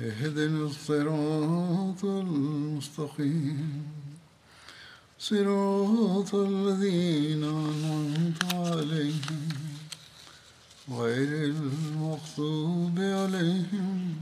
اهدنا 0.00 0.64
الصراط 0.66 2.04
المستقيم 2.04 3.82
صراط 5.18 6.34
الذين 6.34 7.44
أنعمت 7.44 8.54
عليهم 8.54 9.48
غير 10.90 11.54
المغضوب 11.54 12.98
عليهم 12.98 14.16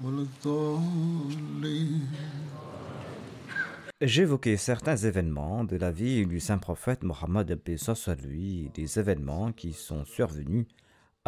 ولا 0.00 0.22
الضالين 0.22 2.08
J'évoquais 4.00 4.56
certains 4.56 4.96
événements 4.96 5.64
de 5.64 5.76
la 5.76 5.90
vie 5.90 6.26
du 6.26 6.40
saint 6.40 6.58
prophète 6.58 7.04
Mohammed 7.04 7.58
soit 7.94 8.20
lui, 8.20 8.70
des 8.74 8.98
événements 8.98 9.52
qui 9.52 9.72
sont 9.72 10.04
survenus 10.04 10.66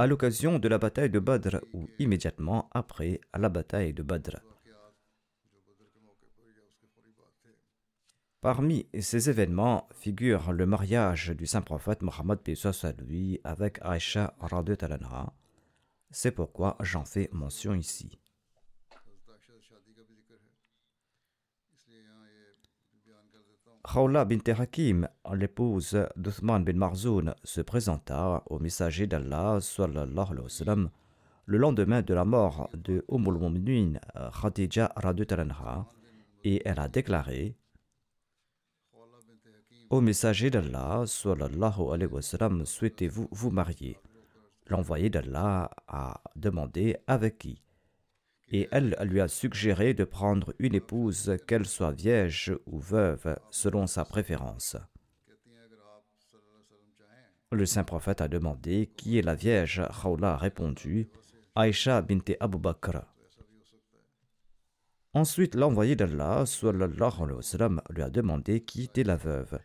à 0.02 0.08
l'occasion 0.08 0.58
de 0.58 0.68
la 0.68 0.80
bataille 0.80 1.12
de 1.12 1.20
Badr 1.20 1.58
ou 1.74 1.88
immédiatement 2.00 2.72
après 2.74 3.22
la 3.38 3.50
bataille 3.50 3.94
de 3.94 4.02
Badr. 4.02 4.40
Parmi 8.42 8.88
ces 9.00 9.30
événements 9.30 9.88
figure 9.94 10.54
le 10.54 10.66
mariage 10.66 11.30
du 11.30 11.46
saint 11.46 11.62
prophète 11.62 12.02
Mohammed 12.02 12.40
lui 13.08 13.40
avec 13.44 13.80
Aisha 13.84 14.36
Talanha. 14.76 15.34
C'est 16.10 16.32
pourquoi 16.32 16.78
j'en 16.80 17.06
fais 17.06 17.30
mention 17.32 17.76
ici. 17.76 18.18
Khawla 23.94 24.24
bint 24.24 24.48
Hakim, 24.48 25.06
l'épouse 25.34 25.98
d'Uthman 26.16 26.64
bin 26.64 26.78
Marzoun, 26.78 27.36
se 27.44 27.60
présenta 27.60 28.42
au 28.46 28.58
messager 28.58 29.06
d'Allah 29.06 29.60
sallallahu 29.60 30.88
le 31.46 31.58
lendemain 31.58 32.02
de 32.02 32.14
la 32.14 32.24
mort 32.24 32.70
de 32.74 33.04
Umm 33.12 33.28
al 33.28 34.32
Khadija 34.32 34.88
Talanha 35.28 35.88
et 36.46 36.62
elle 36.64 36.80
a 36.80 36.88
déclaré 36.88 37.58
Au 39.90 40.00
messager 40.00 40.50
d'Allah 40.50 41.04
sallallahu 41.06 41.92
alayhi 41.92 42.14
wa 42.14 42.22
sallam, 42.22 42.66
souhaitez-vous 42.66 43.28
vous 43.30 43.52
marier? 43.52 43.98
L'envoyé 44.68 45.10
d'Allah 45.10 45.70
a 45.90 46.22
demandé 46.38 46.96
avec 47.08 47.40
qui? 47.40 47.62
Et 48.52 48.68
elle 48.72 48.96
lui 49.04 49.22
a 49.22 49.30
suggéré 49.30 49.94
de 49.94 50.04
prendre 50.04 50.54
une 50.60 50.76
épouse, 50.76 51.38
qu'elle 51.48 51.66
soit 51.66 51.94
vierge 51.94 52.54
ou 52.66 52.80
veuve, 52.80 53.38
selon 53.50 53.88
sa 53.88 54.04
préférence. 54.04 54.76
Le 57.54 57.66
saint 57.66 57.84
prophète 57.84 58.22
a 58.22 58.28
demandé 58.28 58.92
qui 58.98 59.18
est 59.18 59.22
la 59.22 59.36
vierge? 59.36 59.82
Khawla 60.02 60.34
a 60.34 60.38
répondu 60.38 61.10
Aïcha 61.56 62.02
bint 62.02 62.20
Abu 62.40 62.58
Bakr. 62.58 63.06
Ensuite, 65.14 65.56
l'envoyé 65.56 65.96
d'Allah 65.98 66.46
lui 67.90 68.02
a 68.02 68.10
demandé 68.10 68.62
qui 68.62 68.84
était 68.84 69.04
la 69.04 69.18
veuve? 69.18 69.60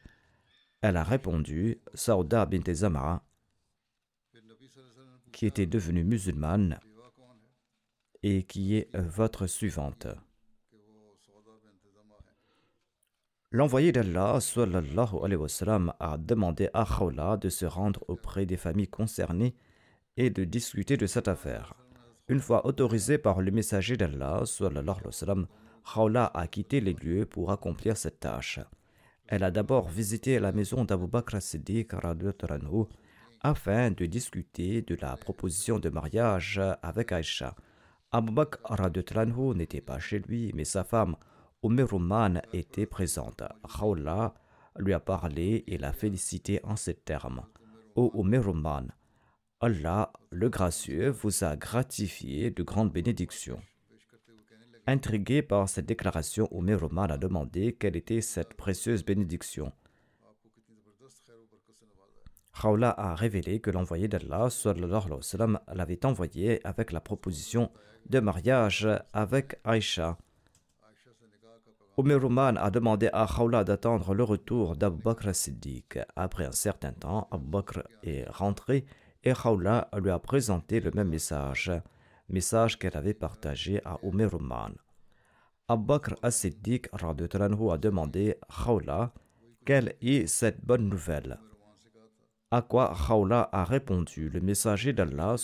Elle 0.81 0.97
a 0.97 1.05
répondu 1.05 1.81
Saouda 1.95 2.47
bint 2.47 2.73
Zamra, 2.73 3.25
qui 5.33 5.47
était 5.47 5.67
devenue 5.67 6.05
musulmane 6.05 6.81
et 8.23 8.45
qui 8.45 8.77
est 8.77 8.97
votre 8.97 9.47
suivante. 9.47 10.07
L'envoyé 13.53 13.93
d'Allah 13.93 14.39
a 16.01 16.19
demandé 16.19 16.69
à 16.75 16.85
Khawla 16.85 17.37
de 17.37 17.49
se 17.49 17.65
rendre 17.65 18.05
auprès 18.09 18.45
des 18.45 18.57
familles 18.57 18.89
concernées 18.89 19.55
et 20.17 20.31
de 20.31 20.45
discuter 20.45 20.97
de 20.97 21.07
cette 21.07 21.29
affaire. 21.29 21.75
Une 22.29 22.41
fois 22.41 22.67
autorisée 22.67 23.19
par 23.19 23.41
le 23.41 23.53
messager 23.53 23.97
d'Allah 23.97 24.43
sallallahu 24.45 25.47
a 26.35 26.47
quitté 26.49 26.81
les 26.81 26.95
lieux 26.95 27.25
pour 27.25 27.53
accomplir 27.53 27.97
cette 27.97 28.21
tâche. 28.21 28.59
Elle 29.29 29.45
a 29.45 29.51
d'abord 29.51 29.89
visité 29.89 30.39
la 30.39 30.53
maison 30.53 30.85
d'Abu 30.85 31.07
Bakr 31.07 31.41
Siddiq 31.41 31.93
afin 33.41 33.91
de 33.91 34.07
discuter 34.07 34.83
de 34.83 34.97
la 35.01 35.17
proposition 35.17 35.79
de 35.79 35.89
mariage 35.89 36.61
avec 36.83 37.13
Aïcha. 37.13 37.55
Abu 38.13 38.33
Bakr 38.33 38.59
n'était 39.55 39.81
pas 39.81 39.99
chez 39.99 40.21
lui, 40.21 40.53
mais 40.55 40.65
sa 40.65 40.85
femme 40.85 41.17
Umm 41.63 42.41
était 42.53 42.87
présente. 42.87 43.43
Khawla 43.63 44.35
lui 44.79 44.93
a 44.93 45.01
parlé 45.01 45.65
et 45.67 45.79
l'a 45.79 45.93
félicité 45.93 46.61
en 46.65 46.77
ces 46.77 46.95
termes. 46.95 47.43
Ô 47.95 48.13
umm 48.15 48.91
Allah, 49.61 50.13
le 50.31 50.49
gracieux, 50.51 51.09
vous 51.09 51.43
a 51.43 51.57
gratifié 51.57 52.51
de 52.51 52.63
grandes 52.63 52.93
bénédictions. 52.93 53.61
Intrigué 54.87 55.43
par 55.43 55.69
cette 55.69 55.87
déclaration, 55.87 56.49
Umm 56.53 56.99
a 56.99 57.19
demandé 57.19 57.73
quelle 57.73 57.97
était 57.97 58.21
cette 58.21 58.55
précieuse 58.55 59.05
bénédiction. 59.05 59.73
Khawla 62.61 62.95
a 62.97 63.15
révélé 63.15 63.61
que 63.61 63.71
l'envoyé 63.71 64.09
d'Allah 64.09 64.49
l'avait 65.75 66.07
envoyé 66.07 66.67
avec 66.67 66.93
la 66.93 67.01
proposition 67.01 67.71
de 68.09 68.21
mariage 68.21 68.89
avec 69.13 69.61
Aïcha. 69.65 70.17
Umm 71.99 72.39
a 72.39 72.71
demandé 72.71 73.09
à 73.13 73.27
Khawla 73.27 73.65
d'attendre 73.65 74.15
le 74.15 74.23
retour 74.23 74.77
d'Abu 74.77 75.03
Bakr. 75.03 75.29
Après 76.15 76.45
un 76.47 76.53
certain 76.53 76.93
temps, 76.93 77.29
Abu 77.31 77.47
Bakr 77.47 77.83
est 78.03 78.29
rentré 78.31 78.87
et 79.23 79.33
Khawla 79.35 79.89
lui 80.01 80.11
a 80.11 80.19
présenté 80.19 80.81
le 80.81 80.91
même 80.93 81.09
message, 81.09 81.73
message 82.29 82.79
qu'elle 82.79 82.97
avait 82.97 83.15
partagé 83.15 83.83
à 83.85 83.99
Umm 84.03 84.31
Abu 85.69 85.85
Bakr 85.85 86.15
Siddiq 86.31 86.89
a 86.93 87.79
demandé 87.79 88.37
à 88.49 88.65
Khawla 88.65 89.13
quelle 89.67 89.95
est 90.01 90.27
cette 90.27 90.65
bonne 90.65 90.89
nouvelle. 90.89 91.39
À 92.53 92.63
quoi 92.63 92.95
Khawla 92.95 93.49
a 93.53 93.65
répondu 93.65 94.29
Le 94.29 94.41
messager 94.41 94.93
d'Allah 94.93 95.35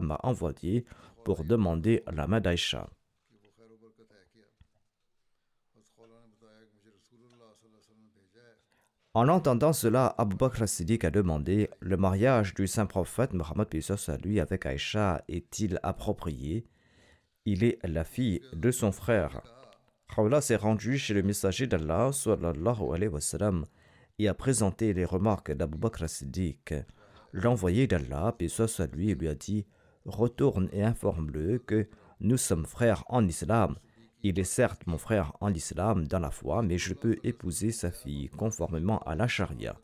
m'a 0.00 0.20
envoyé 0.22 0.84
pour 1.24 1.42
demander 1.42 2.04
la 2.12 2.28
main 2.28 2.40
d'Aïcha. 2.40 2.88
En 9.14 9.26
entendant 9.26 9.72
cela, 9.72 10.14
Abu 10.18 10.36
Bakr 10.36 10.68
Siddiq 10.68 11.04
a 11.04 11.10
demandé 11.10 11.68
Le 11.80 11.96
mariage 11.96 12.54
du 12.54 12.68
saint 12.68 12.86
prophète 12.86 13.32
Mohammed 13.32 13.66
à 14.06 14.16
lui 14.18 14.38
avec 14.38 14.66
Aïcha 14.66 15.24
est-il 15.26 15.80
approprié? 15.82 16.64
Il 17.44 17.64
est 17.64 17.80
la 17.84 18.04
fille 18.04 18.40
de 18.52 18.70
son 18.70 18.92
frère. 18.92 19.42
Khawla 20.14 20.40
s'est 20.40 20.54
rendu 20.54 20.96
chez 20.96 21.14
le 21.14 21.22
messager 21.22 21.66
d'Allah 21.66 22.12
sallallahu 22.12 22.94
alayhi 22.94 23.12
wa 23.12 23.20
sallam 23.20 23.66
et 24.18 24.28
a 24.28 24.34
présenté 24.34 24.92
les 24.92 25.04
remarques 25.04 25.52
d'Abu 25.52 25.78
Bakr 25.78 26.08
Siddiq. 26.08 26.74
L'envoyé 27.32 27.86
d'Allah, 27.86 28.34
paix 28.36 28.48
soit 28.48 28.92
lui, 28.92 29.14
lui 29.14 29.28
a 29.28 29.34
dit 29.34 29.66
Retourne 30.04 30.68
et 30.72 30.82
informe-le 30.82 31.58
que 31.58 31.88
nous 32.20 32.36
sommes 32.36 32.66
frères 32.66 33.04
en 33.08 33.26
islam. 33.26 33.76
Il 34.22 34.38
est 34.40 34.44
certes 34.44 34.86
mon 34.86 34.98
frère 34.98 35.32
en 35.40 35.52
islam 35.54 36.06
dans 36.08 36.18
la 36.18 36.30
foi, 36.30 36.62
mais 36.62 36.78
je 36.78 36.94
peux 36.94 37.16
épouser 37.22 37.70
sa 37.70 37.92
fille 37.92 38.28
conformément 38.30 38.98
à 39.00 39.14
la 39.14 39.28
charia. 39.28 39.76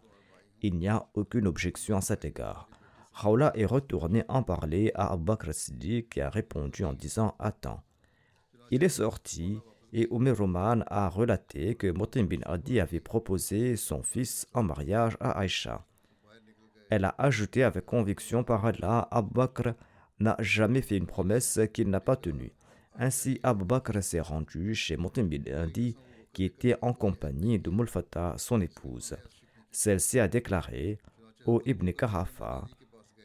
Il 0.63 0.77
n'y 0.77 0.89
a 0.89 1.07
aucune 1.15 1.47
objection 1.47 1.99
à 1.99 2.01
cet 2.01 2.25
égard. 2.25 2.69
Khawla 3.21 3.53
est 3.57 3.67
retourné 3.67 4.25
en 4.29 4.43
parler 4.43 4.91
à 4.95 5.13
Abu 5.13 5.25
Bakr 5.25 5.55
Siddiq 5.55 6.09
qui 6.11 6.21
a 6.21 6.31
répondu 6.31 6.85
en 6.85 6.95
disant 6.95 7.37
Attends. 7.39 7.83
Il 8.73 8.83
est 8.83 8.89
sorti 8.89 9.61
et 9.95 10.09
Omer 10.11 10.37
Roman 10.37 10.81
a 10.89 11.09
relaté 11.09 11.77
que 11.77 11.87
Motim 11.87 12.25
bin 12.25 12.41
Adi 12.45 12.81
avait 12.81 13.01
proposé 13.01 13.77
son 13.77 14.03
fils 14.03 14.47
en 14.53 14.65
mariage 14.65 15.17
à 15.21 15.39
Aïcha. 15.39 15.87
Elle 16.91 17.05
a 17.05 17.15
ajouté 17.17 17.63
avec 17.63 17.87
conviction 17.87 18.43
par 18.43 18.67
Allah 18.67 19.07
Abu 19.13 19.33
Bakr 19.33 19.75
n'a 20.19 20.37
jamais 20.41 20.83
fait 20.83 20.97
une 20.97 21.07
promesse 21.07 21.61
qu'il 21.73 21.91
n'a 21.91 22.01
pas 22.01 22.17
tenue. 22.17 22.53
Ainsi, 22.97 23.39
Abu 23.45 23.65
Bakr 23.65 24.03
s'est 24.03 24.21
rendu 24.21 24.75
chez 24.75 24.97
Motim 24.97 25.25
bin 25.25 25.45
Adi 25.55 25.97
qui 26.33 26.45
était 26.45 26.77
en 26.83 26.93
compagnie 26.93 27.61
de 27.61 27.71
Mulfata, 27.71 28.35
son 28.37 28.61
épouse. 28.61 29.17
Celle-ci 29.71 30.19
a 30.19 30.27
déclaré 30.27 30.99
Ô 31.47 31.63
Ibn 31.65 31.93
Kahafa, 31.93 32.65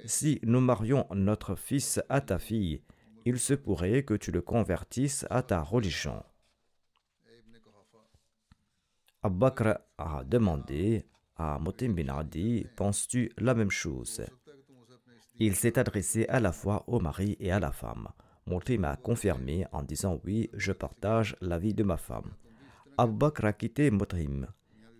si 0.06 0.40
nous 0.44 0.62
marions 0.62 1.08
notre 1.14 1.56
fils 1.56 2.00
à 2.10 2.22
ta 2.22 2.38
fille, 2.38 2.82
il 3.26 3.40
se 3.40 3.56
pourrait 3.56 4.04
que 4.04 4.14
tu 4.14 4.32
le 4.32 4.42
convertisses 4.42 5.26
à 5.30 5.42
ta 5.42 5.62
religion. 5.62 6.24
Abu 9.22 9.38
Bakr 9.38 9.80
a 9.98 10.24
demandé 10.24 11.06
à 11.36 11.60
Motim 11.60 11.94
bin 11.94 12.08
Adi 12.08 12.66
Penses-tu 12.78 13.30
la 13.38 13.54
même 13.54 13.70
chose? 13.70 14.22
Il 15.40 15.58
s'est 15.58 15.78
adressé 15.78 16.26
à 16.30 16.40
la 16.40 16.54
fois 16.54 16.86
au 16.88 17.02
mari 17.02 17.36
et 17.42 17.52
à 17.52 17.60
la 17.60 17.74
femme. 17.74 18.08
Motim 18.46 18.86
a 18.86 18.96
confirmé 18.96 19.66
en 19.74 19.84
disant 19.84 20.22
Oui, 20.24 20.50
je 20.54 20.72
partage 20.72 21.36
la 21.42 21.60
vie 21.60 21.74
de 21.74 21.84
ma 21.84 21.98
femme. 21.98 22.32
Abu 22.98 23.14
Bakr 23.18 23.46
a 23.46 23.54
quitté 23.54 23.92
Motim 23.92 24.48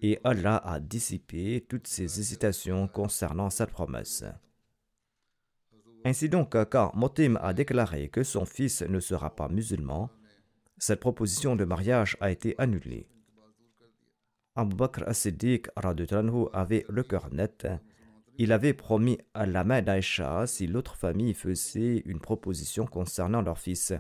et 0.02 0.20
Allah 0.26 0.58
a 0.66 0.82
dissipé 0.82 1.66
toutes 1.70 1.88
ses 1.88 2.20
hésitations 2.20 2.90
concernant 2.90 3.50
cette 3.50 3.72
promesse. 3.72 4.26
Ainsi 6.04 6.28
donc, 6.28 6.58
quand 6.70 6.92
Motim 6.94 7.38
a 7.42 7.54
déclaré 7.54 8.10
que 8.10 8.24
son 8.24 8.44
fils 8.44 8.82
ne 8.82 9.00
sera 9.00 9.34
pas 9.34 9.48
musulman, 9.48 10.10
cette 10.78 11.00
proposition 11.00 11.56
de 11.56 11.64
mariage 11.64 12.18
a 12.20 12.32
été 12.32 12.56
annulée. 12.58 13.08
Abu 14.56 14.76
Bakr 14.76 15.04
as-Siddiq 15.08 15.68
avait 16.54 16.86
le 16.90 17.04
cœur 17.04 17.32
net. 17.32 17.68
Il 18.38 18.52
avait 18.52 18.74
promis 18.74 19.18
à 19.34 19.46
la 19.46 19.64
main 19.64 19.82
d'Aïcha 19.82 20.48
si 20.48 20.68
l'autre 20.68 20.96
famille 20.96 21.34
faisait 21.34 22.04
une 22.06 22.20
proposition 22.20 22.86
concernant 22.86 23.42
leur 23.42 23.60
fils, 23.60 23.94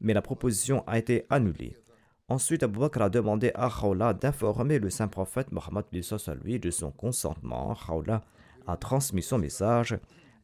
mais 0.00 0.12
la 0.12 0.22
proposition 0.22 0.84
a 0.86 0.98
été 0.98 1.24
annulée. 1.30 1.76
Ensuite, 2.28 2.64
Abu 2.64 2.80
Bakr 2.80 3.02
a 3.02 3.10
demandé 3.10 3.52
à 3.54 3.70
Khawla 3.70 4.12
d'informer 4.12 4.78
le 4.78 4.90
saint 4.90 5.08
prophète 5.08 5.52
Mohammed 5.52 5.84
lui 6.42 6.58
de 6.58 6.70
son 6.70 6.90
consentement. 6.90 7.74
Khawla 7.74 8.22
a 8.66 8.76
transmis 8.76 9.22
son 9.22 9.38
message 9.38 9.96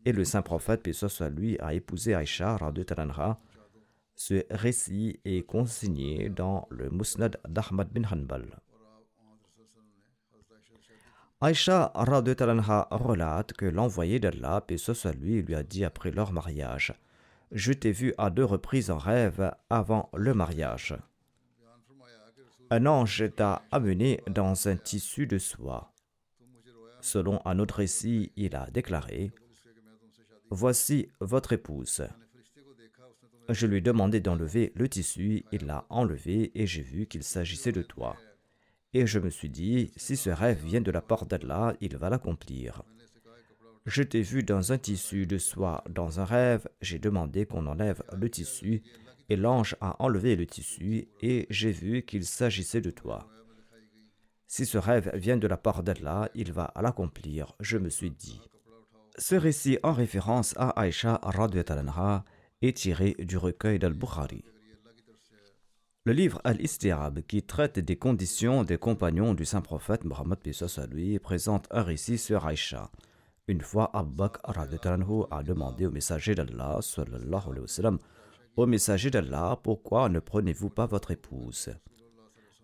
et 0.05 0.13
le 0.13 0.25
saint 0.25 0.43
prophète 0.43 0.89
lui 1.37 1.59
a 1.59 1.75
épousé 1.75 2.15
Aïcha 2.15 2.57
Ce 4.15 4.45
récit 4.51 5.21
est 5.25 5.45
consigné 5.45 6.29
dans 6.29 6.69
le 6.71 6.89
Musnad 6.91 7.39
d'Ahmad 7.49 7.89
bin 7.93 8.05
Hanbal. 8.05 8.47
Aïcha 11.43 11.93
relate 11.95 13.53
que 13.53 13.67
l'envoyé 13.67 14.19
d'Allah, 14.21 14.63
paix 14.67 14.79
soit 14.79 15.13
lui, 15.13 15.43
lui 15.43 15.55
a 15.55 15.63
dit 15.63 15.85
après 15.85 16.11
leur 16.11 16.33
mariage 16.33 16.95
Je 17.51 17.73
t'ai 17.73 17.93
vu 17.93 18.15
à 18.17 18.31
deux 18.31 18.45
reprises 18.45 18.91
en 18.91 18.99
rêve 18.99 19.53
avant 19.69 20.09
le 20.15 20.33
mariage 20.33 20.97
un 22.73 22.87
ange 22.87 23.25
t'a 23.37 23.67
amené 23.71 24.23
dans 24.31 24.67
un 24.67 24.77
tissu 24.77 25.27
de 25.27 25.37
soie. 25.37 25.93
Selon 27.03 27.39
un 27.45 27.59
autre 27.59 27.75
récit, 27.77 28.33
il 28.35 28.57
a 28.57 28.71
déclaré 28.71 29.31
Voici 30.49 31.11
votre 31.21 31.53
épouse. 31.53 32.03
Je 33.51 33.67
lui 33.67 33.77
ai 33.77 33.81
demandé 33.83 34.21
d'enlever 34.21 34.73
le 34.75 34.89
tissu, 34.89 35.45
il 35.53 35.67
l'a 35.67 35.85
enlevé 35.91 36.51
et 36.55 36.67
j'ai 36.67 36.81
vu 36.81 37.05
qu'il 37.07 37.25
s'agissait 37.25 37.73
de 37.73 37.83
toi. 37.83 38.17
Et 38.95 39.07
je 39.07 39.19
me 39.19 39.31
suis 39.31 39.49
dit, 39.49 39.91
si 39.97 40.17
ce 40.17 40.31
rêve 40.31 40.63
vient 40.65 40.81
de 40.81 40.91
la 40.91 41.01
part 41.01 41.27
d'Allah, 41.27 41.75
il 41.81 41.97
va 41.97 42.11
l'accomplir. 42.11 42.83
Je 43.87 44.03
t'ai 44.03 44.23
vu 44.23 44.43
dans 44.43 44.73
un 44.73 44.79
tissu 44.79 45.27
de 45.27 45.39
soie 45.39 45.83
dans 45.89 46.21
un 46.21 46.25
rêve, 46.25 46.69
j'ai 46.81 46.99
demandé 46.99 47.47
qu'on 47.47 47.67
enlève 47.67 48.03
le 48.17 48.31
tissu 48.31 48.83
et 49.29 49.37
l'ange 49.37 49.77
a 49.81 49.97
enlevé 50.03 50.37
le 50.37 50.47
tissu 50.47 51.09
et 51.21 51.47
j'ai 51.51 51.73
vu 51.73 52.03
qu'il 52.03 52.25
s'agissait 52.25 52.81
de 52.81 52.91
toi. 52.91 53.29
Si 54.47 54.67
ce 54.67 54.77
rêve 54.77 55.11
vient 55.15 55.39
de 55.39 55.49
la 55.49 55.57
part 55.57 55.83
d'Allah, 55.83 56.29
il 56.35 56.53
va 56.53 56.73
l'accomplir, 56.81 57.55
je 57.59 57.79
me 57.79 57.89
suis 57.89 58.11
dit. 58.11 58.41
Ce 59.17 59.35
récit 59.35 59.79
en 59.83 59.93
référence 59.93 60.55
à 60.59 60.69
Aïcha 60.79 61.21
est 62.61 62.77
tiré 62.77 63.17
du 63.19 63.37
recueil 63.37 63.79
d'Al-Bukhari. 63.79 64.45
Le 66.05 66.13
livre 66.13 66.41
Al-Istiab, 66.43 67.21
qui 67.29 67.45
traite 67.45 67.79
des 67.79 67.95
conditions 67.95 68.65
des 68.65 68.77
compagnons 68.77 69.35
du 69.35 69.45
saint 69.45 69.61
prophète 69.61 70.03
Mohammed 70.03 70.39
lui, 70.91 71.21
présente 71.21 71.69
un 71.71 71.85
récit 71.85 72.19
sur 72.19 72.45
Aïcha. 72.45 72.91
Une 73.47 73.61
fois, 73.61 73.89
Abu 73.95 74.17
Bakr 74.17 74.41
a 75.31 75.43
demandé 75.45 75.87
au 75.87 75.93
messager 75.93 76.35
d'Allah 76.35 76.81
au 78.57 78.67
messager 78.67 79.11
d'Allah, 79.13 79.61
pourquoi 79.63 80.09
ne 80.09 80.19
prenez-vous 80.19 80.71
pas 80.71 80.87
votre 80.87 81.13
épouse? 81.13 81.71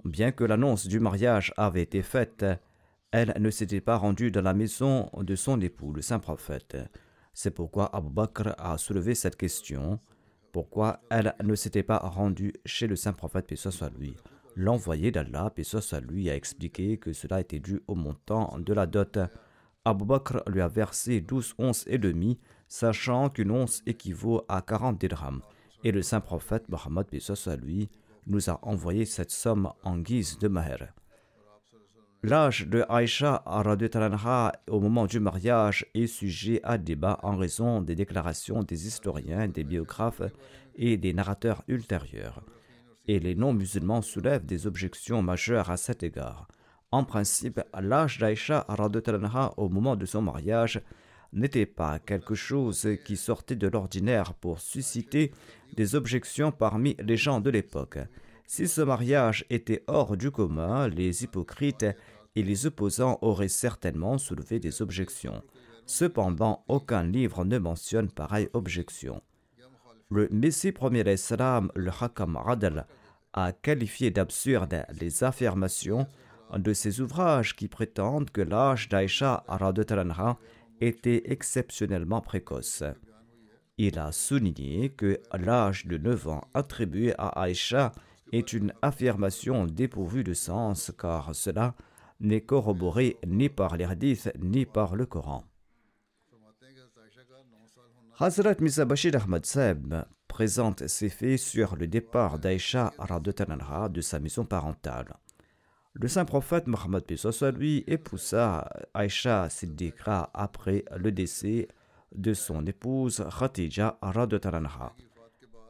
Bien 0.04 0.32
que 0.32 0.42
l'annonce 0.42 0.88
du 0.88 0.98
mariage 0.98 1.54
avait 1.56 1.82
été 1.82 2.02
faite, 2.02 2.44
elle 3.12 3.34
ne 3.38 3.50
s'était 3.50 3.80
pas 3.80 3.98
rendue 3.98 4.32
dans 4.32 4.42
la 4.42 4.52
maison 4.52 5.10
de 5.16 5.36
son 5.36 5.60
époux, 5.60 5.92
le 5.92 6.02
saint 6.02 6.18
prophète. 6.18 6.76
C'est 7.34 7.52
pourquoi 7.52 7.94
Abu 7.94 8.10
a 8.58 8.78
soulevé 8.78 9.14
cette 9.14 9.36
question. 9.36 10.00
Pourquoi 10.52 11.00
elle 11.10 11.34
ne 11.42 11.54
s'était 11.54 11.82
pas 11.82 11.98
rendue 11.98 12.54
chez 12.64 12.86
le 12.86 12.96
saint 12.96 13.12
prophète, 13.12 13.46
paix 13.46 13.56
soit 13.56 13.90
lui? 13.98 14.16
L'envoyé 14.56 15.10
d'Allah, 15.10 15.50
paix 15.54 15.62
lui, 16.08 16.30
a 16.30 16.34
expliqué 16.34 16.98
que 16.98 17.12
cela 17.12 17.40
était 17.40 17.60
dû 17.60 17.80
au 17.86 17.94
montant 17.94 18.58
de 18.58 18.72
la 18.72 18.86
dot. 18.86 19.18
Abu 19.84 20.04
Bakr 20.04 20.42
lui 20.46 20.60
a 20.60 20.68
versé 20.68 21.20
douze 21.20 21.54
onces 21.58 21.84
et 21.86 21.98
demi, 21.98 22.38
sachant 22.66 23.28
qu'une 23.28 23.50
once 23.50 23.82
équivaut 23.86 24.44
à 24.48 24.62
40 24.62 24.98
dirhams. 24.98 25.42
Et 25.84 25.92
le 25.92 26.02
saint 26.02 26.20
prophète 26.20 26.68
Mohammed 26.68 27.06
lui 27.62 27.88
nous 28.26 28.50
a 28.50 28.58
envoyé 28.62 29.04
cette 29.04 29.30
somme 29.30 29.70
en 29.82 29.98
guise 29.98 30.38
de 30.38 30.48
maher. 30.48 30.92
L'âge 32.24 32.66
de 32.66 32.84
Aïcha 32.88 33.44
au 34.68 34.80
moment 34.80 35.06
du 35.06 35.20
mariage 35.20 35.86
est 35.94 36.08
sujet 36.08 36.60
à 36.64 36.76
débat 36.76 37.20
en 37.22 37.36
raison 37.36 37.80
des 37.80 37.94
déclarations 37.94 38.64
des 38.64 38.88
historiens, 38.88 39.46
des 39.46 39.62
biographes 39.62 40.22
et 40.74 40.96
des 40.96 41.12
narrateurs 41.12 41.62
ultérieurs. 41.68 42.42
Et 43.06 43.20
les 43.20 43.36
non-musulmans 43.36 44.02
soulèvent 44.02 44.44
des 44.44 44.66
objections 44.66 45.22
majeures 45.22 45.70
à 45.70 45.76
cet 45.76 46.02
égard. 46.02 46.48
En 46.90 47.04
principe, 47.04 47.60
l'âge 47.80 48.18
d'Aïcha 48.18 48.66
au 49.56 49.68
moment 49.68 49.94
de 49.94 50.04
son 50.04 50.22
mariage 50.22 50.82
n'était 51.32 51.66
pas 51.66 52.00
quelque 52.00 52.34
chose 52.34 52.88
qui 53.04 53.16
sortait 53.16 53.54
de 53.54 53.68
l'ordinaire 53.68 54.34
pour 54.34 54.58
susciter 54.58 55.30
des 55.76 55.94
objections 55.94 56.50
parmi 56.50 56.96
les 56.98 57.16
gens 57.16 57.40
de 57.40 57.50
l'époque. 57.50 57.98
Si 58.50 58.66
ce 58.66 58.80
mariage 58.80 59.44
était 59.50 59.84
hors 59.88 60.16
du 60.16 60.30
commun, 60.30 60.88
les 60.88 61.22
hypocrites 61.22 61.84
et 62.34 62.42
les 62.42 62.64
opposants 62.64 63.18
auraient 63.20 63.46
certainement 63.46 64.16
soulevé 64.16 64.58
des 64.58 64.80
objections. 64.80 65.42
Cependant, 65.84 66.64
aucun 66.66 67.02
livre 67.02 67.44
ne 67.44 67.58
mentionne 67.58 68.10
pareille 68.10 68.48
objection. 68.54 69.22
Le 70.10 70.28
Messie 70.30 70.72
premier 70.72 71.04
Islam, 71.12 71.70
le 71.74 71.90
Hakam 71.90 72.38
Radal, 72.38 72.86
a 73.34 73.52
qualifié 73.52 74.10
d'absurde 74.10 74.82
les 74.98 75.24
affirmations 75.24 76.06
de 76.56 76.72
ces 76.72 77.02
ouvrages 77.02 77.54
qui 77.54 77.68
prétendent 77.68 78.30
que 78.30 78.40
l'âge 78.40 78.88
d'Aïcha 78.88 79.44
était 80.80 81.30
exceptionnellement 81.30 82.22
précoce. 82.22 82.82
Il 83.76 83.98
a 83.98 84.10
souligné 84.10 84.88
que 84.88 85.20
l'âge 85.34 85.84
de 85.84 85.98
9 85.98 86.28
ans 86.28 86.48
attribué 86.54 87.12
à 87.18 87.28
Aïcha 87.42 87.92
est 88.32 88.52
une 88.52 88.72
affirmation 88.82 89.66
dépourvue 89.66 90.24
de 90.24 90.34
sens 90.34 90.92
car 90.98 91.34
cela 91.34 91.74
n'est 92.20 92.40
corroboré 92.40 93.16
ni 93.26 93.48
par 93.48 93.76
les 93.76 93.86
ni 94.40 94.66
par 94.66 94.96
le 94.96 95.06
Coran. 95.06 95.44
Hazrat 98.20 98.56
Misa 98.60 98.84
Bashir 98.84 99.14
Ahmad 99.14 99.46
Seb 99.46 99.94
présente 100.26 100.86
ses 100.88 101.08
faits 101.08 101.38
sur 101.38 101.76
le 101.76 101.86
départ 101.86 102.38
d'Aïcha 102.38 102.92
de 103.90 104.00
sa 104.00 104.18
maison 104.18 104.44
parentale. 104.44 105.14
Le 105.94 106.06
saint 106.08 106.24
prophète 106.24 106.66
Mohammed 106.66 107.04
lui 107.56 107.84
épousa 107.86 108.68
Aïcha 108.94 109.48
Siddiqa 109.48 110.30
après 110.34 110.84
le 110.96 111.12
décès 111.12 111.68
de 112.14 112.34
son 112.34 112.66
épouse 112.66 113.24
Khatija 113.38 113.98
Radutaranha. 114.02 114.94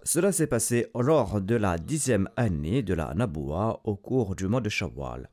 Cela 0.09 0.33
s'est 0.33 0.47
passé 0.47 0.87
lors 0.95 1.39
de 1.39 1.55
la 1.55 1.77
dixième 1.77 2.31
année 2.35 2.83
de 2.83 2.95
la 2.95 3.13
Naboua 3.13 3.83
au 3.85 3.95
cours 3.95 4.35
du 4.35 4.49
mois 4.49 4.63
de 4.63 4.71
Shawwal. 4.71 5.29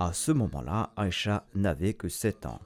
À 0.00 0.12
ce 0.12 0.32
moment-là, 0.32 0.92
Aïcha 0.96 1.46
n'avait 1.54 1.94
que 1.94 2.08
sept 2.08 2.44
ans. 2.44 2.58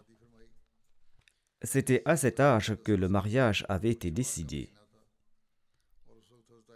C'était 1.61 2.01
à 2.07 2.17
cet 2.17 2.41
âge 2.41 2.75
que 2.83 2.93
le 2.93 3.11
mariage 3.11 3.67
avait 3.69 3.91
été 3.91 4.11
décidé. 4.11 4.71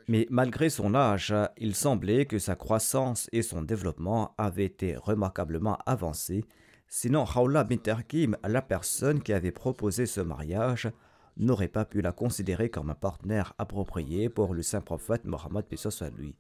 Mais 0.07 0.27
malgré 0.29 0.69
son 0.69 0.95
âge, 0.95 1.35
il 1.57 1.75
semblait 1.75 2.27
que 2.27 2.39
sa 2.39 2.55
croissance 2.55 3.27
et 3.33 3.41
son 3.41 3.63
développement 3.63 4.35
avaient 4.37 4.67
été 4.67 4.97
remarquablement 4.97 5.79
avancés. 5.87 6.45
Sinon, 6.89 7.25
Khawla 7.25 7.65
bin 7.65 7.79
Tarkim, 7.79 8.37
la 8.47 8.61
personne 8.61 9.23
qui 9.23 9.33
avait 9.33 9.51
proposé 9.51 10.05
ce 10.05 10.21
mariage, 10.21 10.91
n'aurait 11.39 11.69
pas 11.69 11.85
pu 11.85 12.01
la 12.01 12.13
considérer 12.13 12.69
comme 12.69 12.91
un 12.91 12.95
partenaire 12.95 13.55
approprié 13.59 14.29
pour 14.29 14.55
le 14.55 14.63
saint 14.63 14.81
prophète 14.81 15.25
Mohammed 15.25 15.65
soit 15.77 16.11
lui. 16.11 16.35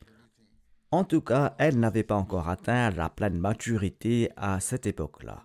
En 0.90 1.04
tout 1.04 1.20
cas, 1.20 1.54
elle 1.58 1.78
n'avait 1.78 2.02
pas 2.02 2.14
encore 2.14 2.48
atteint 2.48 2.90
la 2.90 3.10
pleine 3.10 3.38
maturité 3.38 4.30
à 4.36 4.58
cette 4.60 4.86
époque-là. 4.86 5.44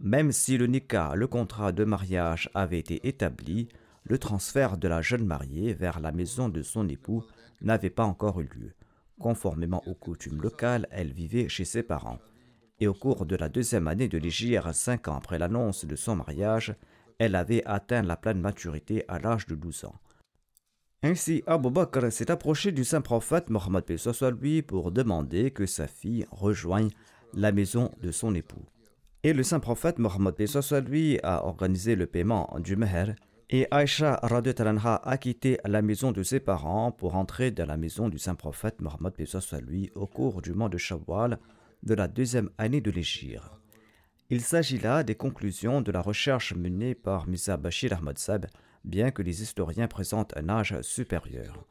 Même 0.00 0.32
si 0.32 0.56
le 0.56 0.66
nikah, 0.66 1.14
le 1.14 1.26
contrat 1.26 1.72
de 1.72 1.84
mariage, 1.84 2.50
avait 2.54 2.78
été 2.78 3.06
établi, 3.06 3.68
le 4.02 4.18
transfert 4.18 4.78
de 4.78 4.88
la 4.88 5.02
jeune 5.02 5.26
mariée 5.26 5.74
vers 5.74 6.00
la 6.00 6.10
maison 6.10 6.48
de 6.48 6.62
son 6.62 6.88
époux 6.88 7.24
n'avait 7.60 7.90
pas 7.90 8.04
encore 8.04 8.40
eu 8.40 8.48
lieu. 8.54 8.72
Conformément 9.20 9.82
aux 9.86 9.94
coutumes 9.94 10.40
locales, 10.40 10.88
elle 10.90 11.12
vivait 11.12 11.48
chez 11.48 11.64
ses 11.64 11.82
parents. 11.82 12.18
Et 12.80 12.88
au 12.88 12.94
cours 12.94 13.26
de 13.26 13.36
la 13.36 13.50
deuxième 13.50 13.86
année 13.86 14.08
de 14.08 14.16
l'Égypte, 14.16 14.72
cinq 14.72 15.08
ans 15.08 15.16
après 15.16 15.38
l'annonce 15.38 15.84
de 15.84 15.96
son 15.96 16.16
mariage, 16.16 16.74
elle 17.20 17.34
avait 17.34 17.62
atteint 17.66 18.00
la 18.02 18.16
pleine 18.16 18.40
maturité 18.40 19.04
à 19.06 19.18
l'âge 19.18 19.46
de 19.46 19.54
12 19.54 19.84
ans. 19.84 20.00
Ainsi, 21.02 21.42
Abu 21.46 21.70
Bakr 21.70 22.10
s'est 22.10 22.30
approché 22.30 22.72
du 22.72 22.82
saint 22.82 23.02
prophète 23.02 23.50
Mohammed 23.50 23.84
pour 24.66 24.90
demander 24.90 25.50
que 25.50 25.66
sa 25.66 25.86
fille 25.86 26.26
rejoigne 26.30 26.88
la 27.34 27.52
maison 27.52 27.90
de 28.02 28.10
son 28.10 28.34
époux. 28.34 28.64
Et 29.22 29.34
le 29.34 29.42
saint 29.42 29.60
prophète 29.60 29.98
Mohammed 29.98 30.34
a 31.22 31.44
organisé 31.44 31.94
le 31.94 32.06
paiement 32.06 32.56
du 32.58 32.76
meher 32.76 33.14
et 33.50 33.66
Aïcha 33.70 34.14
a 34.14 35.18
quitté 35.18 35.58
la 35.66 35.82
maison 35.82 36.12
de 36.12 36.22
ses 36.22 36.40
parents 36.40 36.90
pour 36.90 37.16
entrer 37.16 37.50
dans 37.50 37.66
la 37.66 37.76
maison 37.76 38.08
du 38.08 38.18
saint 38.18 38.34
prophète 38.34 38.80
Mohammed 38.80 39.12
au 39.94 40.06
cours 40.06 40.40
du 40.40 40.54
mois 40.54 40.70
de 40.70 40.78
Shawwal 40.78 41.38
de 41.82 41.94
la 41.94 42.08
deuxième 42.08 42.48
année 42.56 42.80
de 42.80 42.90
l'Égypte. 42.90 43.59
Il 44.32 44.42
s'agit 44.42 44.78
là 44.78 45.02
des 45.02 45.16
conclusions 45.16 45.80
de 45.80 45.90
la 45.90 46.00
recherche 46.00 46.54
menée 46.54 46.94
par 46.94 47.26
Misa 47.26 47.56
Bashir 47.56 47.92
Ahmad 47.92 48.16
Sab, 48.16 48.46
bien 48.84 49.10
que 49.10 49.22
les 49.22 49.42
historiens 49.42 49.88
présentent 49.88 50.36
un 50.36 50.48
âge 50.48 50.80
supérieur. 50.82 51.66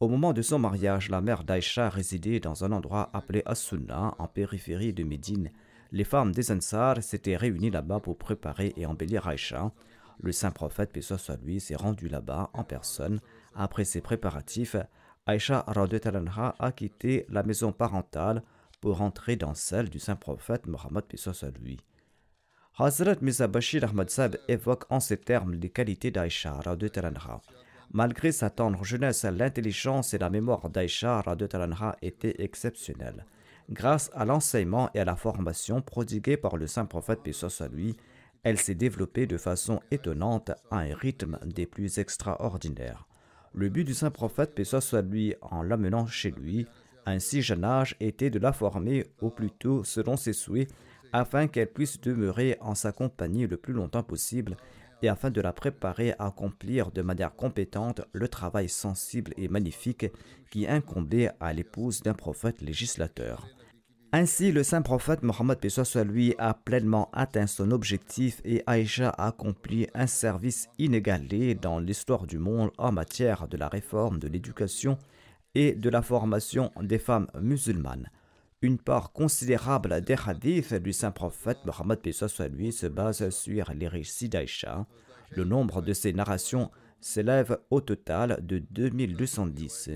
Au 0.00 0.08
moment 0.08 0.34
de 0.34 0.42
son 0.42 0.58
mariage, 0.58 1.08
la 1.08 1.22
mère 1.22 1.44
d'Aïcha 1.44 1.88
résidait 1.88 2.40
dans 2.40 2.62
un 2.62 2.72
endroit 2.72 3.08
appelé 3.14 3.42
as 3.46 3.72
en 4.18 4.28
périphérie 4.28 4.92
de 4.92 5.02
Médine. 5.02 5.50
Les 5.92 6.04
femmes 6.04 6.32
des 6.32 6.52
Ansar 6.52 7.02
s'étaient 7.02 7.38
réunies 7.38 7.70
là-bas 7.70 8.00
pour 8.00 8.18
préparer 8.18 8.74
et 8.76 8.84
embellir 8.84 9.26
Aïcha. 9.26 9.72
Le 10.20 10.32
saint 10.32 10.50
prophète, 10.50 10.92
paix 10.92 11.00
soit 11.00 11.40
lui, 11.42 11.58
s'est 11.58 11.74
rendu 11.74 12.08
là-bas 12.08 12.50
en 12.52 12.64
personne. 12.64 13.18
Après 13.54 13.86
ces 13.86 14.02
préparatifs, 14.02 14.76
Aïcha 15.24 15.64
a 15.66 16.72
quitté 16.72 17.24
la 17.30 17.42
maison 17.44 17.72
parentale 17.72 18.42
pour 18.82 19.00
entrer 19.00 19.36
dans 19.36 19.54
celle 19.54 19.88
du 19.88 19.98
saint 19.98 20.16
prophète 20.16 20.66
Mohammed, 20.66 21.04
paix 21.04 21.16
soit 21.16 21.50
lui. 21.62 21.78
Hazrat 22.76 23.22
Mirza 23.22 23.46
Bashir 23.46 23.84
Ahmad 23.84 24.10
Sab 24.10 24.36
évoque 24.48 24.84
en 24.90 24.98
ces 24.98 25.16
termes 25.16 25.54
les 25.54 25.70
qualités 25.70 26.10
d'Aïcha 26.10 26.58
Malgré 27.92 28.32
sa 28.32 28.50
tendre 28.50 28.82
jeunesse, 28.82 29.22
l'intelligence 29.24 30.12
et 30.12 30.18
la 30.18 30.28
mémoire 30.28 30.68
d'Aïcha 30.68 31.22
étaient 32.02 32.34
exceptionnelles. 32.42 33.26
Grâce 33.70 34.10
à 34.12 34.24
l'enseignement 34.24 34.90
et 34.92 34.98
à 34.98 35.04
la 35.04 35.14
formation 35.14 35.82
prodiguée 35.82 36.36
par 36.36 36.56
le 36.56 36.66
saint 36.66 36.84
prophète 36.84 37.22
paix 37.22 37.32
soit 37.32 37.68
lui, 37.68 37.96
elle 38.42 38.58
s'est 38.58 38.74
développée 38.74 39.28
de 39.28 39.38
façon 39.38 39.80
étonnante 39.92 40.50
à 40.72 40.78
un 40.78 40.96
rythme 40.96 41.38
des 41.44 41.66
plus 41.66 41.98
extraordinaires. 41.98 43.06
Le 43.54 43.68
but 43.68 43.84
du 43.84 43.94
saint 43.94 44.10
prophète, 44.10 44.52
paix 44.52 44.64
soit 44.64 45.02
lui, 45.02 45.36
en 45.42 45.62
l'amenant 45.62 46.08
chez 46.08 46.32
lui, 46.32 46.66
à 47.06 47.12
un 47.12 47.20
si 47.20 47.40
jeune 47.40 47.62
âge, 47.64 47.94
était 48.00 48.30
de 48.30 48.40
la 48.40 48.52
former 48.52 49.06
au 49.20 49.30
plus 49.30 49.52
tôt 49.52 49.84
selon 49.84 50.16
ses 50.16 50.32
souhaits, 50.32 50.68
afin 51.14 51.46
qu'elle 51.46 51.72
puisse 51.72 52.00
demeurer 52.00 52.58
en 52.60 52.74
sa 52.74 52.90
compagnie 52.90 53.46
le 53.46 53.56
plus 53.56 53.72
longtemps 53.72 54.02
possible 54.02 54.56
et 55.00 55.08
afin 55.08 55.30
de 55.30 55.40
la 55.40 55.52
préparer 55.52 56.12
à 56.18 56.26
accomplir 56.26 56.90
de 56.90 57.02
manière 57.02 57.36
compétente 57.36 58.00
le 58.12 58.26
travail 58.26 58.68
sensible 58.68 59.32
et 59.36 59.46
magnifique 59.46 60.06
qui 60.50 60.66
incombait 60.66 61.30
à 61.38 61.52
l'épouse 61.52 62.02
d'un 62.02 62.14
prophète 62.14 62.62
législateur. 62.62 63.46
Ainsi, 64.12 64.50
le 64.50 64.64
saint 64.64 64.82
prophète 64.82 65.22
Mohammed 65.22 65.68
soit 65.68 66.02
lui 66.02 66.34
a 66.38 66.52
pleinement 66.52 67.10
atteint 67.12 67.46
son 67.46 67.70
objectif 67.70 68.40
et 68.44 68.64
Aïcha 68.66 69.10
a 69.10 69.28
accompli 69.28 69.86
un 69.94 70.08
service 70.08 70.68
inégalé 70.78 71.54
dans 71.54 71.78
l'histoire 71.78 72.26
du 72.26 72.38
monde 72.38 72.70
en 72.76 72.90
matière 72.90 73.46
de 73.46 73.56
la 73.56 73.68
réforme 73.68 74.18
de 74.18 74.26
l'éducation 74.26 74.98
et 75.54 75.74
de 75.74 75.90
la 75.90 76.02
formation 76.02 76.72
des 76.80 76.98
femmes 76.98 77.28
musulmanes. 77.40 78.10
Une 78.64 78.78
part 78.78 79.12
considérable 79.12 80.00
des 80.00 80.16
hadiths 80.26 80.72
du 80.72 80.94
saint 80.94 81.10
prophète 81.10 81.58
Mohammed 81.66 82.00
lui 82.50 82.72
se 82.72 82.86
base 82.86 83.28
sur 83.28 83.70
les 83.74 83.88
récits 83.88 84.30
d'Aïcha. 84.30 84.86
Le 85.32 85.44
nombre 85.44 85.82
de 85.82 85.92
ces 85.92 86.14
narrations 86.14 86.70
s'élève 86.98 87.58
au 87.68 87.82
total 87.82 88.38
de 88.40 88.62
2210. 88.70 89.90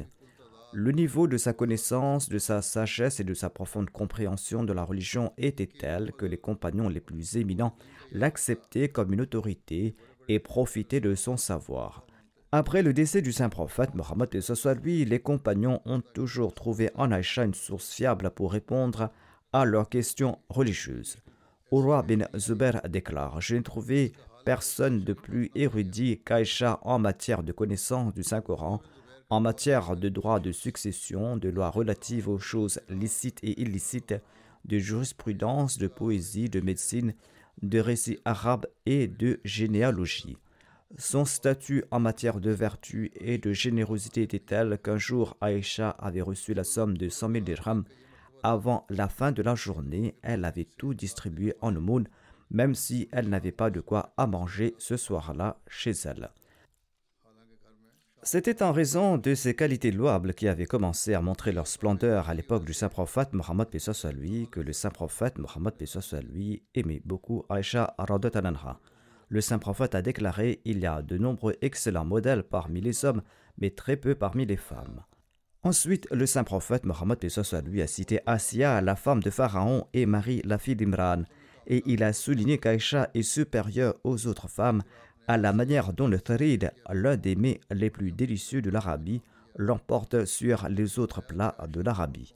Le 0.74 0.92
niveau 0.92 1.26
de 1.26 1.38
sa 1.38 1.54
connaissance, 1.54 2.28
de 2.28 2.36
sa 2.36 2.60
sagesse 2.60 3.20
et 3.20 3.24
de 3.24 3.32
sa 3.32 3.48
profonde 3.48 3.88
compréhension 3.88 4.64
de 4.64 4.74
la 4.74 4.84
religion 4.84 5.32
était 5.38 5.64
tel 5.64 6.12
que 6.12 6.26
les 6.26 6.36
compagnons 6.36 6.90
les 6.90 7.00
plus 7.00 7.38
éminents 7.38 7.74
l'acceptaient 8.12 8.90
comme 8.90 9.14
une 9.14 9.22
autorité 9.22 9.96
et 10.28 10.40
profitaient 10.40 11.00
de 11.00 11.14
son 11.14 11.38
savoir. 11.38 12.04
Après 12.50 12.82
le 12.82 12.94
décès 12.94 13.20
du 13.20 13.30
saint 13.30 13.50
prophète 13.50 13.94
Mohammed 13.94 14.34
et 14.34 14.40
soit 14.40 14.72
lui, 14.74 15.04
les 15.04 15.20
compagnons 15.20 15.82
ont 15.84 16.00
toujours 16.00 16.54
trouvé 16.54 16.90
en 16.94 17.12
Aïcha 17.12 17.44
une 17.44 17.52
source 17.52 17.92
fiable 17.92 18.30
pour 18.30 18.52
répondre 18.52 19.10
à 19.52 19.66
leurs 19.66 19.90
questions 19.90 20.38
religieuses. 20.48 21.18
Urwa 21.70 22.02
bin 22.02 22.26
Zubair 22.34 22.80
déclare 22.88 23.42
Je 23.42 23.56
n'ai 23.56 23.62
trouvé 23.62 24.12
personne 24.46 25.04
de 25.04 25.12
plus 25.12 25.50
érudit 25.54 26.22
qu'Aïcha 26.24 26.78
en 26.84 26.98
matière 26.98 27.42
de 27.42 27.52
connaissance 27.52 28.14
du 28.14 28.22
Saint-Coran 28.22 28.80
en 29.28 29.40
matière 29.40 29.94
de 29.94 30.08
droit 30.08 30.40
de 30.40 30.52
succession, 30.52 31.36
de 31.36 31.50
lois 31.50 31.68
relatives 31.68 32.30
aux 32.30 32.38
choses 32.38 32.80
licites 32.88 33.40
et 33.42 33.60
illicites, 33.60 34.14
de 34.64 34.78
jurisprudence, 34.78 35.76
de 35.76 35.86
poésie, 35.86 36.48
de 36.48 36.60
médecine, 36.60 37.12
de 37.60 37.78
récits 37.78 38.20
arabes 38.24 38.66
et 38.86 39.06
de 39.06 39.38
généalogie. 39.44 40.38
Son 40.96 41.26
statut 41.26 41.84
en 41.90 42.00
matière 42.00 42.40
de 42.40 42.50
vertu 42.50 43.12
et 43.20 43.36
de 43.36 43.52
générosité 43.52 44.22
était 44.22 44.38
tel 44.38 44.78
qu'un 44.78 44.96
jour 44.96 45.36
Aïcha 45.40 45.90
avait 45.90 46.22
reçu 46.22 46.54
la 46.54 46.64
somme 46.64 46.96
de 46.96 47.08
100 47.08 47.32
000 47.32 47.44
dirhams. 47.44 47.84
Avant 48.42 48.86
la 48.88 49.08
fin 49.08 49.30
de 49.30 49.42
la 49.42 49.54
journée, 49.54 50.16
elle 50.22 50.44
avait 50.44 50.68
tout 50.78 50.94
distribué 50.94 51.54
en 51.60 51.76
aumône, 51.76 52.08
même 52.50 52.74
si 52.74 53.08
elle 53.12 53.28
n'avait 53.28 53.52
pas 53.52 53.70
de 53.70 53.80
quoi 53.80 54.14
à 54.16 54.26
manger 54.26 54.74
ce 54.78 54.96
soir-là 54.96 55.60
chez 55.68 55.92
elle. 56.04 56.30
C'était 58.22 58.62
en 58.62 58.72
raison 58.72 59.16
de 59.16 59.34
ces 59.34 59.54
qualités 59.54 59.92
louables 59.92 60.34
qui 60.34 60.48
avaient 60.48 60.66
commencé 60.66 61.14
à 61.14 61.20
montrer 61.20 61.52
leur 61.52 61.66
splendeur 61.66 62.28
à 62.28 62.34
l'époque 62.34 62.64
du 62.64 62.72
saint 62.72 62.88
prophète 62.88 63.32
Mohammed 63.32 63.78
soit 63.78 64.12
lui 64.12 64.48
que 64.48 64.60
le 64.60 64.72
saint 64.72 64.90
prophète 64.90 65.38
Mohammed 65.38 65.74
soit 65.86 66.22
lui 66.22 66.62
aimait 66.74 67.02
beaucoup 67.04 67.44
Aïcha 67.48 67.94
Anha. 67.98 68.80
Le 69.28 69.40
saint 69.40 69.58
prophète 69.58 69.94
a 69.94 70.02
déclaré 70.02 70.60
Il 70.64 70.78
y 70.78 70.86
a 70.86 71.02
de 71.02 71.18
nombreux 71.18 71.56
excellents 71.60 72.04
modèles 72.04 72.42
parmi 72.42 72.80
les 72.80 73.04
hommes, 73.04 73.22
mais 73.58 73.70
très 73.70 73.96
peu 73.96 74.14
parmi 74.14 74.46
les 74.46 74.56
femmes. 74.56 75.02
Ensuite, 75.62 76.08
le 76.10 76.24
saint 76.24 76.44
prophète 76.44 76.86
Mohammed 76.86 77.18
lui 77.66 77.82
a 77.82 77.86
cité 77.86 78.20
Asiya, 78.26 78.80
la 78.80 78.96
femme 78.96 79.22
de 79.22 79.30
Pharaon, 79.30 79.86
et 79.92 80.06
Marie, 80.06 80.40
la 80.44 80.56
fille 80.56 80.76
d'Imran, 80.76 81.24
et 81.66 81.82
il 81.84 82.02
a 82.02 82.12
souligné 82.12 82.58
qu'Aïcha 82.58 83.10
est 83.14 83.22
supérieure 83.22 83.94
aux 84.04 84.26
autres 84.26 84.48
femmes 84.48 84.82
à 85.26 85.36
la 85.36 85.52
manière 85.52 85.92
dont 85.92 86.08
le 86.08 86.18
tharid, 86.18 86.72
l'un 86.90 87.16
des 87.16 87.36
mets 87.36 87.60
les 87.70 87.90
plus 87.90 88.12
délicieux 88.12 88.62
de 88.62 88.70
l'Arabie, 88.70 89.20
l'emporte 89.56 90.24
sur 90.24 90.68
les 90.70 90.98
autres 90.98 91.20
plats 91.20 91.56
de 91.68 91.82
l'Arabie. 91.82 92.34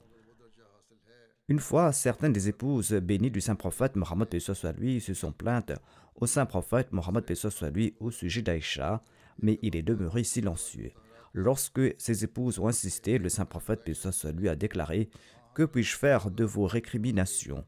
Une 1.53 1.59
fois, 1.59 1.91
certaines 1.91 2.33
des 2.33 2.49
épouses 2.49 2.93
bénies 2.93 3.29
du 3.29 3.39
saint 3.39 3.53
prophète 3.53 3.95
Mohammed 3.95 4.39
soit 4.39 4.71
lui 4.71 4.99
se 4.99 5.13
sont 5.13 5.31
plaintes 5.31 5.73
au 6.15 6.25
saint 6.25 6.47
prophète 6.47 6.91
Mohammed 6.91 7.31
soit 7.35 7.69
lui 7.69 7.93
au 7.99 8.09
sujet 8.09 8.41
d'Aïcha, 8.41 9.03
mais 9.39 9.59
il 9.61 9.75
est 9.75 9.83
demeuré 9.83 10.23
silencieux. 10.23 10.93
Lorsque 11.31 11.79
ses 11.99 12.23
épouses 12.23 12.57
ont 12.57 12.67
insisté, 12.67 13.19
le 13.19 13.29
saint 13.29 13.45
prophète 13.45 13.93
soit 13.93 14.31
lui 14.31 14.49
a 14.49 14.55
déclaré 14.55 15.11
Que 15.53 15.61
puis-je 15.61 15.95
faire 15.95 16.31
de 16.31 16.43
vos 16.43 16.65
récriminations? 16.65 17.63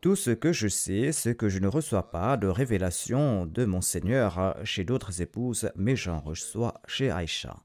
Tout 0.00 0.14
ce 0.14 0.30
que 0.30 0.52
je 0.52 0.68
sais, 0.68 1.10
c'est 1.10 1.34
que 1.34 1.48
je 1.48 1.58
ne 1.58 1.66
reçois 1.66 2.12
pas 2.12 2.36
de 2.36 2.46
révélation 2.46 3.44
de 3.44 3.64
mon 3.64 3.80
Seigneur 3.80 4.56
chez 4.62 4.84
d'autres 4.84 5.20
épouses, 5.20 5.68
mais 5.74 5.96
j'en 5.96 6.20
reçois 6.20 6.80
chez 6.86 7.10
Aïcha. 7.10 7.56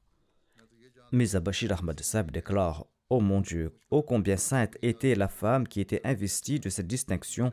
Mais 1.12 1.36
Abashir 1.36 1.72
Ahmad 1.72 2.00
Sab 2.00 2.32
déclare 2.32 2.84
oh 3.10 3.20
mon 3.20 3.40
Dieu, 3.40 3.72
ô 3.90 4.02
combien 4.02 4.36
sainte 4.36 4.76
était 4.82 5.14
la 5.14 5.28
femme 5.28 5.66
qui 5.66 5.80
était 5.80 6.00
investie 6.04 6.60
de 6.60 6.68
cette 6.68 6.86
distinction 6.86 7.52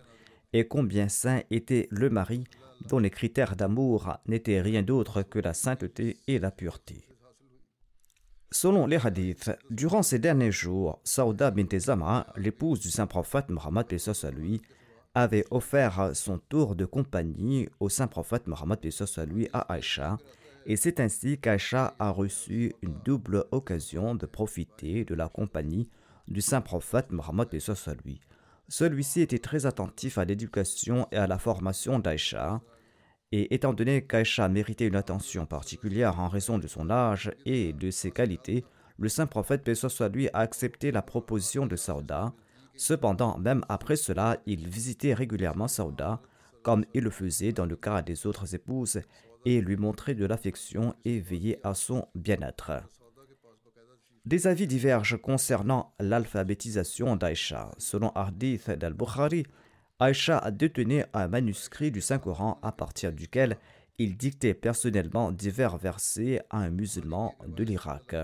et 0.54 0.68
combien 0.68 1.10
saint 1.10 1.42
était 1.50 1.88
le 1.92 2.10
mari 2.10 2.46
dont 2.90 3.00
les 3.00 3.10
critères 3.10 3.56
d'amour 3.56 4.18
n'étaient 4.28 4.62
rien 4.62 4.84
d'autre 4.84 5.24
que 5.24 5.40
la 5.40 5.54
sainteté 5.54 6.18
et 6.28 6.40
la 6.40 6.52
pureté. 6.52 7.08
Selon 8.52 8.88
les 8.88 9.06
hadiths, 9.06 9.52
durant 9.70 10.04
ces 10.04 10.20
derniers 10.20 10.52
jours, 10.52 11.00
Saouda 11.04 11.52
bint 11.52 11.78
Zama, 11.78 12.28
l'épouse 12.38 12.80
du 12.80 12.90
saint 12.90 13.08
prophète 13.08 13.50
Mohammed 13.50 13.88
à 13.94 15.22
avait 15.24 15.46
offert 15.50 16.12
son 16.14 16.38
tour 16.38 16.76
de 16.76 16.86
compagnie 16.86 17.68
au 17.80 17.90
saint 17.90 18.08
prophète 18.08 18.48
Mohammed 18.48 18.80
à 19.18 19.26
lui 19.26 19.50
à 19.52 19.60
Aïcha, 19.74 20.18
et 20.66 20.76
c'est 20.76 21.00
ainsi 21.00 21.38
qu'Aïcha 21.38 21.96
a 22.00 22.10
reçu 22.10 22.74
une 22.82 22.96
double 23.04 23.46
occasion 23.52 24.16
de 24.16 24.26
profiter 24.26 25.06
de 25.06 25.14
la 25.14 25.30
compagnie 25.30 25.90
du 26.28 26.42
saint 26.42 26.62
prophète 26.62 27.12
Mohammed 27.12 27.50
lui. 28.04 28.20
Celui-ci 28.68 29.22
était 29.22 29.40
très 29.40 29.68
attentif 29.68 30.18
à 30.18 30.26
l'éducation 30.26 31.08
et 31.12 31.18
à 31.18 31.28
la 31.28 31.38
formation 31.38 32.00
d'Aïcha, 32.00 32.62
et 33.32 33.54
étant 33.54 33.74
donné 33.74 34.06
qu'Aïcha 34.06 34.48
méritait 34.48 34.88
une 34.88 34.96
attention 34.96 35.46
particulière 35.46 36.20
en 36.20 36.30
raison 36.30 36.58
de 36.58 36.68
son 36.68 36.90
âge 36.90 37.32
et 37.46 37.74
de 37.74 37.92
ses 37.92 38.12
qualités, 38.12 38.66
le 38.98 39.10
saint 39.10 39.28
prophète, 39.28 39.64
paix 39.64 39.76
soit 39.76 40.10
lui, 40.10 40.30
a 40.30 40.40
accepté 40.40 40.92
la 40.92 41.02
proposition 41.02 41.66
de 41.68 41.76
Saouda. 41.76 42.34
Cependant, 42.76 43.38
même 43.38 43.64
après 43.68 43.98
cela, 43.98 44.38
il 44.46 44.68
visitait 44.68 45.14
régulièrement 45.14 45.68
Saouda, 45.68 46.22
comme 46.64 46.86
il 46.94 47.04
le 47.04 47.10
faisait 47.10 47.52
dans 47.52 47.66
le 47.66 47.76
cas 47.76 48.02
des 48.02 48.26
autres 48.26 48.56
épouses, 48.56 49.02
et 49.46 49.62
lui 49.62 49.78
montrait 49.78 50.16
de 50.16 50.26
l'affection 50.26 50.96
et 51.06 51.20
veillait 51.20 51.60
à 51.64 51.74
son 51.74 52.08
bien-être. 52.16 52.72
Des 54.26 54.48
avis 54.48 54.66
divergent 54.66 55.22
concernant 55.22 55.94
l'alphabétisation 56.00 57.16
d'Aïcha. 57.16 57.72
Selon 57.78 58.10
Hadith 58.10 58.72
d'Al-Bukhari, 58.72 59.46
Aïcha 60.00 60.52
détenait 60.52 61.06
un 61.14 61.28
manuscrit 61.28 61.92
du 61.92 62.02
Saint-Coran 62.02 62.60
à 62.64 62.72
partir 62.72 63.14
duquel 63.14 63.58
il 63.98 64.18
dictait 64.18 64.56
personnellement 64.56 65.32
divers 65.32 65.78
versets 65.78 66.42
à 66.50 66.58
un 66.58 66.70
musulman 66.70 67.36
de 67.48 67.64
l'Irak. 67.64 68.16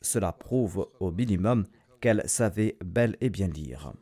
Cela 0.00 0.32
prouve 0.32 0.88
au 1.00 1.10
minimum 1.10 1.66
qu'elle 2.00 2.22
savait 2.26 2.76
bel 2.84 3.16
et 3.20 3.30
bien 3.30 3.48
lire. 3.48 3.92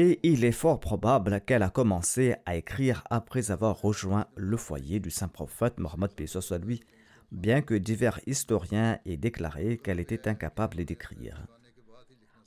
Et 0.00 0.20
il 0.22 0.44
est 0.44 0.52
fort 0.52 0.78
probable 0.78 1.40
qu'elle 1.40 1.64
a 1.64 1.70
commencé 1.70 2.36
à 2.46 2.54
écrire 2.54 3.02
après 3.10 3.50
avoir 3.50 3.80
rejoint 3.80 4.26
le 4.36 4.56
foyer 4.56 5.00
du 5.00 5.10
saint 5.10 5.26
prophète 5.26 5.80
Mohammed 5.80 6.12
soit 6.24 6.58
lui, 6.58 6.84
bien 7.32 7.62
que 7.62 7.74
divers 7.74 8.20
historiens 8.24 9.00
aient 9.04 9.16
déclaré 9.16 9.76
qu'elle 9.76 9.98
était 9.98 10.28
incapable 10.28 10.84
d'écrire. 10.84 11.44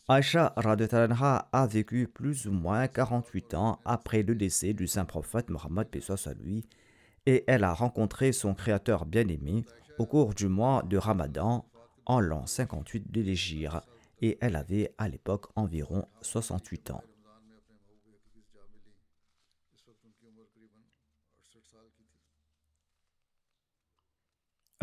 Aïcha 0.07 0.55
a 0.55 1.67
vécu 1.67 2.07
plus 2.07 2.47
ou 2.47 2.53
moins 2.53 2.87
48 2.87 3.53
ans 3.55 3.81
après 3.83 4.23
le 4.23 4.33
décès 4.33 4.71
du 4.71 4.87
saint 4.87 5.03
prophète 5.03 5.49
Mohammed 5.49 5.89
à 6.25 6.33
lui, 6.35 6.63
et 7.25 7.43
elle 7.47 7.65
a 7.65 7.73
rencontré 7.73 8.31
son 8.31 8.53
créateur 8.53 9.05
bien-aimé 9.05 9.65
au 9.97 10.05
cours 10.05 10.33
du 10.33 10.47
mois 10.47 10.83
de 10.83 10.95
Ramadan 10.95 11.65
en 12.05 12.21
l'an 12.21 12.45
58 12.45 13.11
de 13.11 13.21
l'Égypte, 13.21 13.75
et 14.21 14.37
elle 14.39 14.55
avait 14.55 14.93
à 14.97 15.09
l'époque 15.09 15.47
environ 15.57 16.05
68 16.21 16.91
ans. 16.91 17.03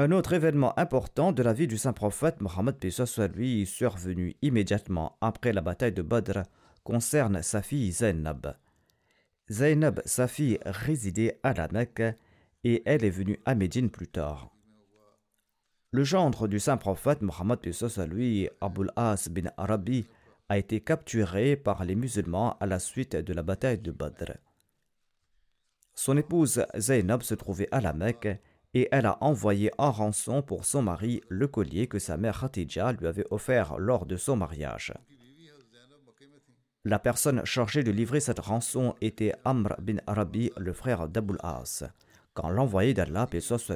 Un 0.01 0.13
autre 0.13 0.33
événement 0.33 0.79
important 0.79 1.33
de 1.33 1.43
la 1.43 1.53
vie 1.53 1.67
du 1.67 1.77
saint 1.77 1.93
prophète 1.93 2.41
Mohammed 2.41 2.77
lui 3.35 3.67
survenu 3.67 4.37
immédiatement 4.43 5.19
après 5.21 5.53
la 5.53 5.61
bataille 5.61 5.93
de 5.93 6.03
Badr 6.03 6.45
concerne 6.85 7.43
sa 7.43 7.63
fille 7.63 7.91
Zainab. 7.91 8.55
Zainab, 9.51 10.01
sa 10.05 10.29
fille, 10.29 10.61
résidait 10.65 11.41
à 11.43 11.53
la 11.53 11.67
Mecque 11.73 12.15
et 12.63 12.85
elle 12.87 13.05
est 13.05 13.11
venue 13.11 13.41
à 13.45 13.57
Médine 13.57 13.91
plus 13.91 14.07
tard. 14.07 14.53
Le 15.91 16.05
gendre 16.05 16.47
du 16.47 16.61
saint 16.61 16.77
prophète 16.77 17.21
Mohammed 17.21 17.59
lui, 18.09 18.49
Abul 18.61 18.93
As 18.95 19.29
bin 19.29 19.51
Arabi, 19.57 20.07
a 20.49 20.59
été 20.59 20.81
capturé 20.81 21.57
par 21.57 21.85
les 21.85 21.97
musulmans 21.97 22.57
à 22.61 22.67
la 22.67 22.79
suite 22.79 23.17
de 23.17 23.33
la 23.33 23.43
bataille 23.43 23.79
de 23.79 23.91
Badr. 23.91 24.35
Son 25.97 26.17
épouse 26.17 26.65
Zainab 26.77 27.23
se 27.23 27.35
trouvait 27.35 27.69
à 27.73 27.81
la 27.81 27.93
Mecque 27.93 28.29
et 28.75 28.89
elle 28.93 29.07
a 29.07 29.19
envoyé 29.23 29.71
en 29.79 29.91
rançon 29.91 30.43
pour 30.43 30.65
son 30.65 30.83
mari 30.83 31.23
le 31.29 31.49
collier 31.49 31.87
que 31.87 31.99
sa 31.99 32.17
mère 32.17 32.41
Khatija 32.41 32.93
lui 32.93 33.07
avait 33.07 33.27
offert 33.31 33.79
lors 33.79 34.07
de 34.07 34.17
son 34.17 34.37
mariage. 34.37 34.93
La 36.85 36.99
personne 36.99 37.45
chargée 37.45 37.83
de 37.83 37.91
livrer 37.91 38.21
cette 38.21 38.39
rançon 38.39 38.95
était 39.01 39.35
Amr 39.45 39.75
bin 39.81 39.97
Arabi, 40.07 40.51
le 40.57 40.73
frère 40.73 41.09
d'Abul 41.09 41.39
As. 41.43 41.85
Quand 42.35 42.51
l'envoyé 42.51 42.95
d'Allah, 42.95 43.27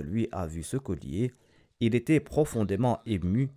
lui, 0.03 0.29
a 0.31 0.47
vu 0.47 0.63
ce 0.63 0.77
collier, 0.77 1.33
il 1.81 1.95
était 1.95 2.21
profondément 2.21 3.01
ému 3.05 3.51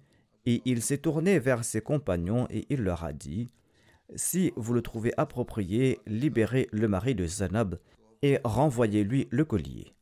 et 0.45 0.61
il 0.65 0.81
s'est 0.81 0.97
tourné 0.97 1.39
vers 1.39 1.63
ses 1.63 1.81
compagnons 1.81 2.47
et 2.49 2.65
il 2.69 2.81
leur 2.81 3.03
a 3.03 3.13
dit 3.13 3.49
Si 4.15 4.51
vous 4.55 4.73
le 4.73 4.81
trouvez 4.81 5.13
approprié, 5.15 5.99
libérez 6.07 6.67
le 6.71 6.87
mari 6.87 7.13
de 7.13 7.25
Zanab 7.25 7.79
et 8.23 8.39
renvoyez-lui 8.43 9.27
le 9.29 9.45
collier. 9.45 9.94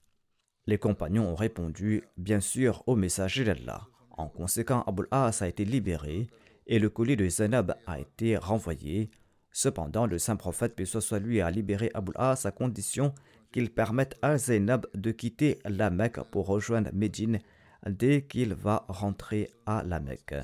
Les 0.66 0.78
compagnons 0.78 1.28
ont 1.28 1.36
répondu, 1.36 2.04
bien 2.18 2.40
sûr, 2.40 2.84
au 2.88 2.96
messager 2.96 3.44
d'Allah. 3.44 3.88
En 4.12 4.28
conséquent, 4.28 4.84
Abul 4.88 5.08
As 5.12 5.42
a 5.42 5.48
été 5.48 5.66
libéré 5.66 6.28
et 6.68 6.80
le 6.80 6.90
collier 6.90 7.18
de 7.18 7.28
Zainab 7.28 7.76
a 7.86 8.00
été 8.00 8.38
renvoyé. 8.38 9.10
Cependant, 9.52 10.06
le 10.06 10.18
saint 10.18 10.38
prophète, 10.38 10.76
paix 10.76 10.86
soit 10.86 11.20
lui, 11.20 11.42
a 11.42 11.52
libéré 11.52 11.92
Abul 11.94 12.16
As 12.18 12.46
à 12.46 12.52
condition 12.52 13.14
qu'il 13.52 13.72
permette 13.72 14.18
à 14.22 14.38
Zainab 14.38 14.88
de 14.96 15.12
quitter 15.12 15.60
la 15.66 15.90
Mecque 15.90 16.22
pour 16.32 16.48
rejoindre 16.48 16.90
Médine 16.94 17.40
dès 17.86 18.24
qu'il 18.24 18.54
va 18.54 18.86
rentrer 18.88 19.52
à 19.66 19.84
la 19.84 20.00
Mecque. 20.00 20.36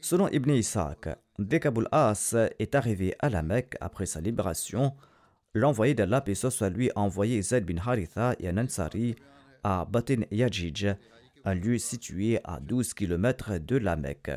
Selon 0.00 0.28
Ibn 0.28 0.50
Ishaq, 0.50 1.08
dès 1.38 1.60
qu'Abul 1.60 1.88
As 1.92 2.34
est 2.58 2.74
arrivé 2.74 3.14
à 3.18 3.28
la 3.28 3.42
Mecque 3.42 3.76
après 3.80 4.06
sa 4.06 4.20
libération, 4.20 4.94
l'envoyé 5.54 5.94
d'Allah, 5.94 6.20
paix 6.20 6.34
soit 6.34 6.70
lui, 6.70 6.90
a 6.90 7.00
envoyé 7.00 7.40
Zaid 7.42 7.64
bin 7.64 7.78
Haritha 7.78 8.34
et 8.38 8.48
un 8.48 8.66
à 9.64 9.84
Batin 9.84 10.22
Yajij, 10.30 10.96
un 11.44 11.54
lieu 11.54 11.78
situé 11.78 12.38
à 12.44 12.60
12 12.60 12.94
km 12.94 13.58
de 13.58 13.76
la 13.76 13.96
Mecque. 13.96 14.32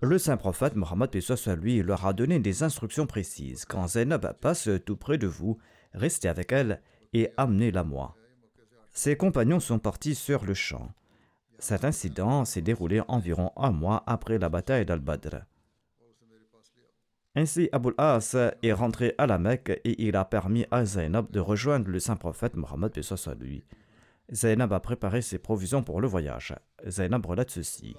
Le 0.00 0.18
saint 0.18 0.36
prophète 0.36 0.76
Mohammed 0.76 1.20
soit 1.20 1.56
lui 1.56 1.82
leur 1.82 2.04
a 2.04 2.12
donné 2.12 2.38
des 2.38 2.62
instructions 2.62 3.06
précises. 3.06 3.64
Quand 3.64 3.88
Zainab 3.88 4.36
passe 4.40 4.68
tout 4.84 4.96
près 4.96 5.18
de 5.18 5.26
vous, 5.26 5.58
restez 5.94 6.28
avec 6.28 6.52
elle 6.52 6.82
et 7.12 7.30
amenez-la 7.36 7.84
moi. 7.84 8.14
Ses 8.92 9.16
compagnons 9.16 9.60
sont 9.60 9.78
partis 9.78 10.14
sur 10.14 10.44
le 10.44 10.54
champ. 10.54 10.90
Cet 11.58 11.84
incident 11.84 12.44
s'est 12.44 12.60
déroulé 12.60 13.00
environ 13.08 13.50
un 13.56 13.70
mois 13.70 14.02
après 14.06 14.38
la 14.38 14.48
bataille 14.48 14.84
d'Al-Badr. 14.84 15.46
Ainsi, 17.36 17.68
Abul 17.72 17.94
As 17.98 18.36
est 18.62 18.72
rentré 18.72 19.14
à 19.18 19.26
la 19.26 19.38
Mecque 19.38 19.80
et 19.84 20.06
il 20.06 20.14
a 20.14 20.24
permis 20.24 20.66
à 20.70 20.84
Zainab 20.84 21.30
de 21.32 21.40
rejoindre 21.40 21.90
le 21.90 21.98
saint 21.98 22.16
prophète 22.16 22.54
Mohammed 22.54 22.92
lui. 23.40 23.64
Zainab 24.32 24.72
a 24.72 24.80
préparé 24.80 25.20
ses 25.20 25.38
provisions 25.38 25.82
pour 25.82 26.00
le 26.00 26.06
voyage. 26.06 26.54
Zainab 26.86 27.26
relate 27.26 27.50
ceci. 27.50 27.96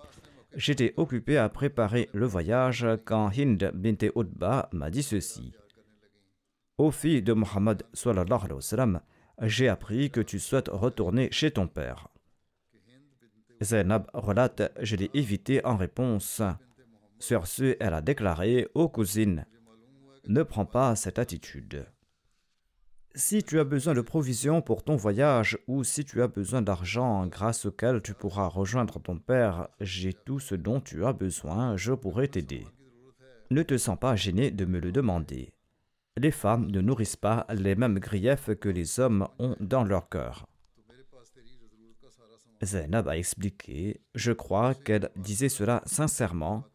J'étais 0.55 0.93
occupé 0.95 1.37
à 1.37 1.49
préparer 1.49 2.09
le 2.13 2.25
voyage 2.25 2.87
quand 3.03 3.29
Hind 3.29 3.71
bint 3.73 4.07
Utba 4.15 4.69
m'a 4.71 4.89
dit 4.89 5.03
ceci. 5.03 5.51
Ô 6.77 6.91
fille 6.91 7.21
de 7.21 7.33
Mohammed 7.33 7.83
j'ai 9.41 9.67
appris 9.67 10.11
que 10.11 10.21
tu 10.21 10.39
souhaites 10.39 10.69
retourner 10.69 11.29
chez 11.31 11.51
ton 11.51 11.67
père. 11.67 12.07
Zainab 13.61 14.09
relate 14.13 14.71
Je 14.81 14.95
l'ai 14.95 15.09
évité 15.13 15.65
en 15.65 15.75
réponse 15.75 16.41
sur 17.25 17.47
ce, 17.47 17.75
elle 17.79 17.95
a 17.95 18.01
déclaré 18.01 18.67
aux 18.75 18.87
cousines 18.87 19.47
Ne 20.27 20.43
prends 20.43 20.67
pas 20.67 20.95
cette 20.95 21.17
attitude. 21.17 21.87
Si 23.15 23.41
tu 23.41 23.59
as 23.59 23.63
besoin 23.63 23.95
de 23.95 24.01
provisions 24.01 24.61
pour 24.61 24.83
ton 24.83 24.95
voyage 24.95 25.57
ou 25.67 25.83
si 25.83 26.05
tu 26.05 26.21
as 26.21 26.27
besoin 26.27 26.61
d'argent 26.61 27.25
grâce 27.25 27.65
auquel 27.65 28.03
tu 28.03 28.13
pourras 28.13 28.47
rejoindre 28.47 28.99
ton 28.99 29.17
père, 29.17 29.69
j'ai 29.81 30.13
tout 30.13 30.39
ce 30.39 30.53
dont 30.53 30.81
tu 30.81 31.03
as 31.03 31.13
besoin, 31.13 31.75
je 31.77 31.93
pourrai 31.93 32.27
t'aider. 32.27 32.67
Ne 33.49 33.63
te 33.63 33.75
sens 33.75 33.97
pas 33.97 34.15
gêné 34.15 34.51
de 34.51 34.65
me 34.65 34.79
le 34.79 34.91
demander. 34.91 35.51
Les 36.17 36.31
femmes 36.31 36.69
ne 36.69 36.81
nourrissent 36.81 37.15
pas 37.15 37.47
les 37.49 37.73
mêmes 37.73 37.97
griefs 37.97 38.53
que 38.53 38.69
les 38.69 38.99
hommes 38.99 39.27
ont 39.39 39.55
dans 39.59 39.83
leur 39.83 40.09
cœur. 40.09 40.45
Zainab 42.63 43.07
a 43.07 43.17
expliqué 43.17 43.99
Je 44.13 44.31
crois 44.31 44.75
qu'elle 44.75 45.09
disait 45.15 45.49
cela 45.49 45.81
sincèrement 45.85 46.65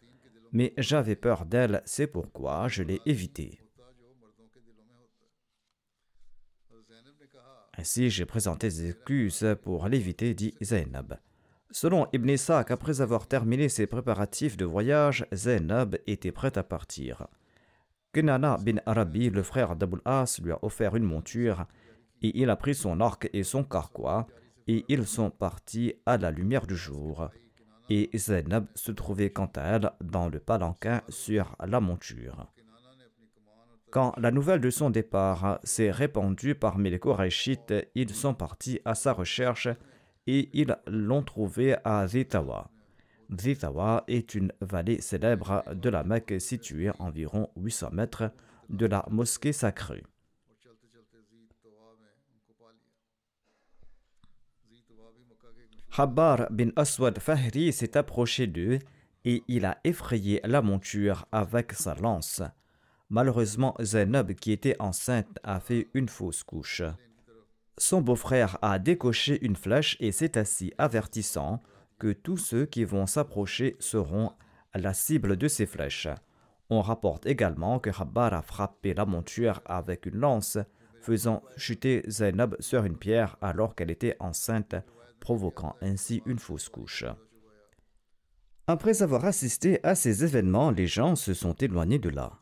mais 0.52 0.72
j'avais 0.76 1.16
peur 1.16 1.46
d'elle, 1.46 1.82
c'est 1.84 2.06
pourquoi 2.06 2.68
je 2.68 2.82
l'ai 2.82 3.00
évitée. 3.06 3.60
Ainsi, 7.78 8.10
j'ai 8.10 8.26
présenté 8.26 8.68
des 8.68 8.90
excuses 8.90 9.56
pour 9.62 9.88
l'éviter, 9.88 10.34
dit 10.34 10.54
Zainab. 10.62 11.18
Selon 11.70 12.08
Ibn 12.12 12.28
Ishaq, 12.28 12.70
après 12.72 13.00
avoir 13.00 13.28
terminé 13.28 13.68
ses 13.68 13.86
préparatifs 13.86 14.56
de 14.56 14.64
voyage, 14.64 15.24
Zainab 15.32 15.96
était 16.06 16.32
prête 16.32 16.58
à 16.58 16.64
partir. 16.64 17.28
Kenana 18.12 18.58
bin 18.58 18.80
Arabi, 18.86 19.30
le 19.30 19.44
frère 19.44 19.76
d'Abul 19.76 20.02
As, 20.04 20.40
lui 20.42 20.50
a 20.50 20.58
offert 20.62 20.96
une 20.96 21.04
monture 21.04 21.66
et 22.22 22.38
il 22.40 22.50
a 22.50 22.56
pris 22.56 22.74
son 22.74 23.00
arc 23.00 23.30
et 23.32 23.44
son 23.44 23.62
carquois 23.62 24.26
et 24.66 24.84
ils 24.88 25.06
sont 25.06 25.30
partis 25.30 25.94
à 26.06 26.18
la 26.18 26.32
lumière 26.32 26.66
du 26.66 26.76
jour. 26.76 27.30
Et 27.90 28.08
Zainab 28.16 28.66
se 28.74 28.92
trouvait 28.92 29.30
quant 29.30 29.50
à 29.56 29.62
elle 29.62 29.90
dans 30.00 30.28
le 30.28 30.38
palanquin 30.38 31.02
sur 31.08 31.56
la 31.66 31.80
monture. 31.80 32.46
Quand 33.90 34.14
la 34.16 34.30
nouvelle 34.30 34.60
de 34.60 34.70
son 34.70 34.90
départ 34.90 35.58
s'est 35.64 35.90
répandue 35.90 36.54
parmi 36.54 36.90
les 36.90 37.00
Korachites, 37.00 37.74
ils 37.96 38.14
sont 38.14 38.34
partis 38.34 38.80
à 38.84 38.94
sa 38.94 39.12
recherche 39.12 39.68
et 40.28 40.48
ils 40.52 40.76
l'ont 40.86 41.24
trouvé 41.24 41.76
à 41.84 42.06
Zitawa. 42.06 42.70
Zitawa 43.36 44.04
est 44.06 44.36
une 44.36 44.52
vallée 44.60 45.00
célèbre 45.00 45.64
de 45.74 45.88
la 45.88 46.04
Mecque 46.04 46.40
située 46.40 46.88
à 46.88 46.94
environ 47.00 47.50
800 47.56 47.90
mètres 47.92 48.30
de 48.68 48.86
la 48.86 49.04
mosquée 49.10 49.52
sacrée. 49.52 50.04
Habbar 55.96 56.46
bin 56.50 56.70
Aswad 56.76 57.18
Fahri 57.18 57.72
s'est 57.72 57.96
approché 57.96 58.46
d'eux 58.46 58.78
et 59.24 59.42
il 59.48 59.64
a 59.64 59.78
effrayé 59.82 60.40
la 60.44 60.62
monture 60.62 61.26
avec 61.32 61.72
sa 61.72 61.94
lance. 61.96 62.42
Malheureusement, 63.08 63.74
Zainab, 63.82 64.32
qui 64.34 64.52
était 64.52 64.76
enceinte, 64.78 65.38
a 65.42 65.58
fait 65.58 65.88
une 65.94 66.08
fausse 66.08 66.44
couche. 66.44 66.82
Son 67.76 68.02
beau-frère 68.02 68.56
a 68.62 68.78
décoché 68.78 69.44
une 69.44 69.56
flèche 69.56 69.96
et 69.98 70.12
s'est 70.12 70.38
assis, 70.38 70.72
avertissant 70.78 71.60
que 71.98 72.12
tous 72.12 72.36
ceux 72.36 72.66
qui 72.66 72.84
vont 72.84 73.06
s'approcher 73.06 73.76
seront 73.80 74.32
la 74.74 74.94
cible 74.94 75.36
de 75.36 75.48
ces 75.48 75.66
flèches. 75.66 76.08
On 76.70 76.82
rapporte 76.82 77.26
également 77.26 77.80
que 77.80 77.90
Habbar 77.90 78.32
a 78.32 78.42
frappé 78.42 78.94
la 78.94 79.06
monture 79.06 79.60
avec 79.64 80.06
une 80.06 80.18
lance, 80.18 80.56
faisant 81.00 81.42
chuter 81.56 82.04
Zainab 82.08 82.54
sur 82.60 82.84
une 82.84 82.96
pierre 82.96 83.36
alors 83.40 83.74
qu'elle 83.74 83.90
était 83.90 84.16
enceinte, 84.20 84.76
provoquant 85.20 85.76
ainsi 85.80 86.22
une 86.26 86.38
fausse 86.38 86.68
couche. 86.68 87.04
Après 88.66 89.02
avoir 89.02 89.24
assisté 89.24 89.80
à 89.82 89.94
ces 89.94 90.24
événements, 90.24 90.70
les 90.70 90.86
gens 90.86 91.16
se 91.16 91.34
sont 91.34 91.54
éloignés 91.54 91.98
de 91.98 92.08
là. 92.08 92.38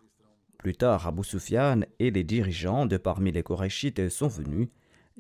Plus 0.59 0.75
tard, 0.75 1.07
Abu 1.07 1.25
Sufyan 1.25 1.81
et 1.99 2.11
les 2.11 2.25
dirigeants 2.25 2.85
de 2.85 2.97
parmi 2.97 3.33
les 3.33 3.43
Korachites 3.43 4.09
sont 4.09 4.29
venus 4.29 4.69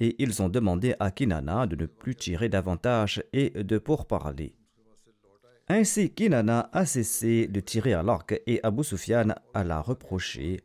et 0.00 0.22
ils 0.22 0.42
ont 0.42 0.48
demandé 0.48 0.94
à 1.00 1.10
Kinana 1.10 1.66
de 1.66 1.76
ne 1.76 1.86
plus 1.86 2.14
tirer 2.14 2.48
davantage 2.48 3.22
et 3.32 3.50
de 3.50 3.78
pourparler. 3.78 4.54
Ainsi, 5.68 6.10
Kinana 6.10 6.70
a 6.72 6.86
cessé 6.86 7.46
de 7.46 7.60
tirer 7.60 7.92
à 7.92 8.02
l'arc 8.02 8.40
et 8.46 8.60
Abu 8.62 8.84
Sufyan 8.84 9.34
a 9.54 9.64
la 9.64 9.80
reproché. 9.80 10.60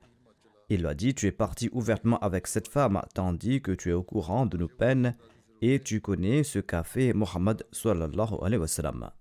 Il 0.69 0.81
lui 0.81 0.87
a 0.87 0.93
dit 0.93 1.13
Tu 1.13 1.27
es 1.27 1.31
parti 1.31 1.69
ouvertement 1.71 2.19
avec 2.19 2.47
cette 2.47 2.67
femme, 2.67 3.01
tandis 3.13 3.61
que 3.61 3.71
tu 3.71 3.89
es 3.89 3.93
au 3.93 4.03
courant 4.03 4.45
de 4.45 4.57
nos 4.57 4.67
peines 4.67 5.15
et 5.65 5.79
tu 5.79 6.01
connais 6.01 6.43
ce 6.43 6.59
qu'a 6.59 6.83
fait 6.83 7.13
Mohammed 7.13 7.65
sallallahu 7.71 8.35
alayhi 8.41 8.59
wa 8.59 8.67
sallam. 8.67 9.11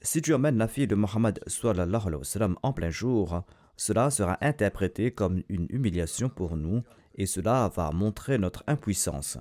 Si 0.00 0.22
tu 0.22 0.32
emmènes 0.34 0.58
la 0.58 0.68
fille 0.68 0.86
de 0.86 0.94
Mohammed 0.94 1.40
en 2.62 2.72
plein 2.72 2.90
jour, 2.90 3.42
cela 3.76 4.10
sera 4.10 4.38
interprété 4.40 5.10
comme 5.10 5.42
une 5.48 5.66
humiliation 5.70 6.28
pour 6.28 6.56
nous 6.56 6.84
et 7.16 7.26
cela 7.26 7.68
va 7.74 7.90
montrer 7.90 8.38
notre 8.38 8.62
impuissance. 8.68 9.38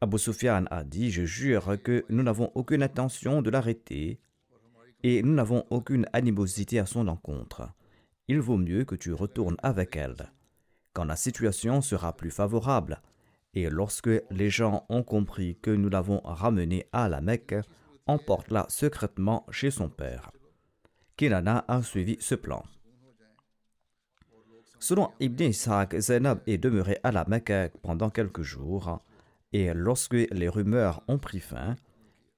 Abu 0.00 0.16
Sufyan 0.16 0.66
a 0.70 0.84
dit 0.84 1.10
Je 1.10 1.24
jure 1.24 1.76
que 1.82 2.04
nous 2.08 2.22
n'avons 2.22 2.52
aucune 2.54 2.84
intention 2.84 3.42
de 3.42 3.50
l'arrêter 3.50 4.20
et 5.02 5.24
nous 5.24 5.34
n'avons 5.34 5.64
aucune 5.70 6.06
animosité 6.12 6.78
à 6.78 6.86
son 6.86 7.08
encontre. 7.08 7.68
Il 8.28 8.38
vaut 8.38 8.58
mieux 8.58 8.84
que 8.84 8.94
tu 8.94 9.12
retournes 9.12 9.56
avec 9.60 9.96
elle. 9.96 10.30
Quand 10.92 11.04
la 11.04 11.16
situation 11.16 11.80
sera 11.80 12.16
plus 12.16 12.30
favorable, 12.30 13.00
et 13.54 13.68
lorsque 13.68 14.10
les 14.30 14.50
gens 14.50 14.84
ont 14.88 15.02
compris 15.02 15.56
que 15.60 15.70
nous 15.70 15.88
l'avons 15.88 16.20
ramenée 16.24 16.86
à 16.92 17.08
la 17.08 17.20
Mecque, 17.20 17.56
emporte-la 18.06 18.66
secrètement 18.68 19.46
chez 19.50 19.70
son 19.70 19.88
père. 19.88 20.30
Kinana 21.16 21.64
a 21.68 21.82
suivi 21.82 22.16
ce 22.20 22.34
plan. 22.34 22.64
Selon 24.78 25.10
Ibn 25.20 25.44
Ishaq, 25.44 25.98
Zainab 25.98 26.40
est 26.46 26.58
demeurée 26.58 26.98
à 27.02 27.12
la 27.12 27.24
Mecque 27.26 27.72
pendant 27.82 28.08
quelques 28.08 28.42
jours, 28.42 28.98
et 29.52 29.74
lorsque 29.74 30.14
les 30.14 30.48
rumeurs 30.48 31.02
ont 31.06 31.18
pris 31.18 31.40
fin, 31.40 31.76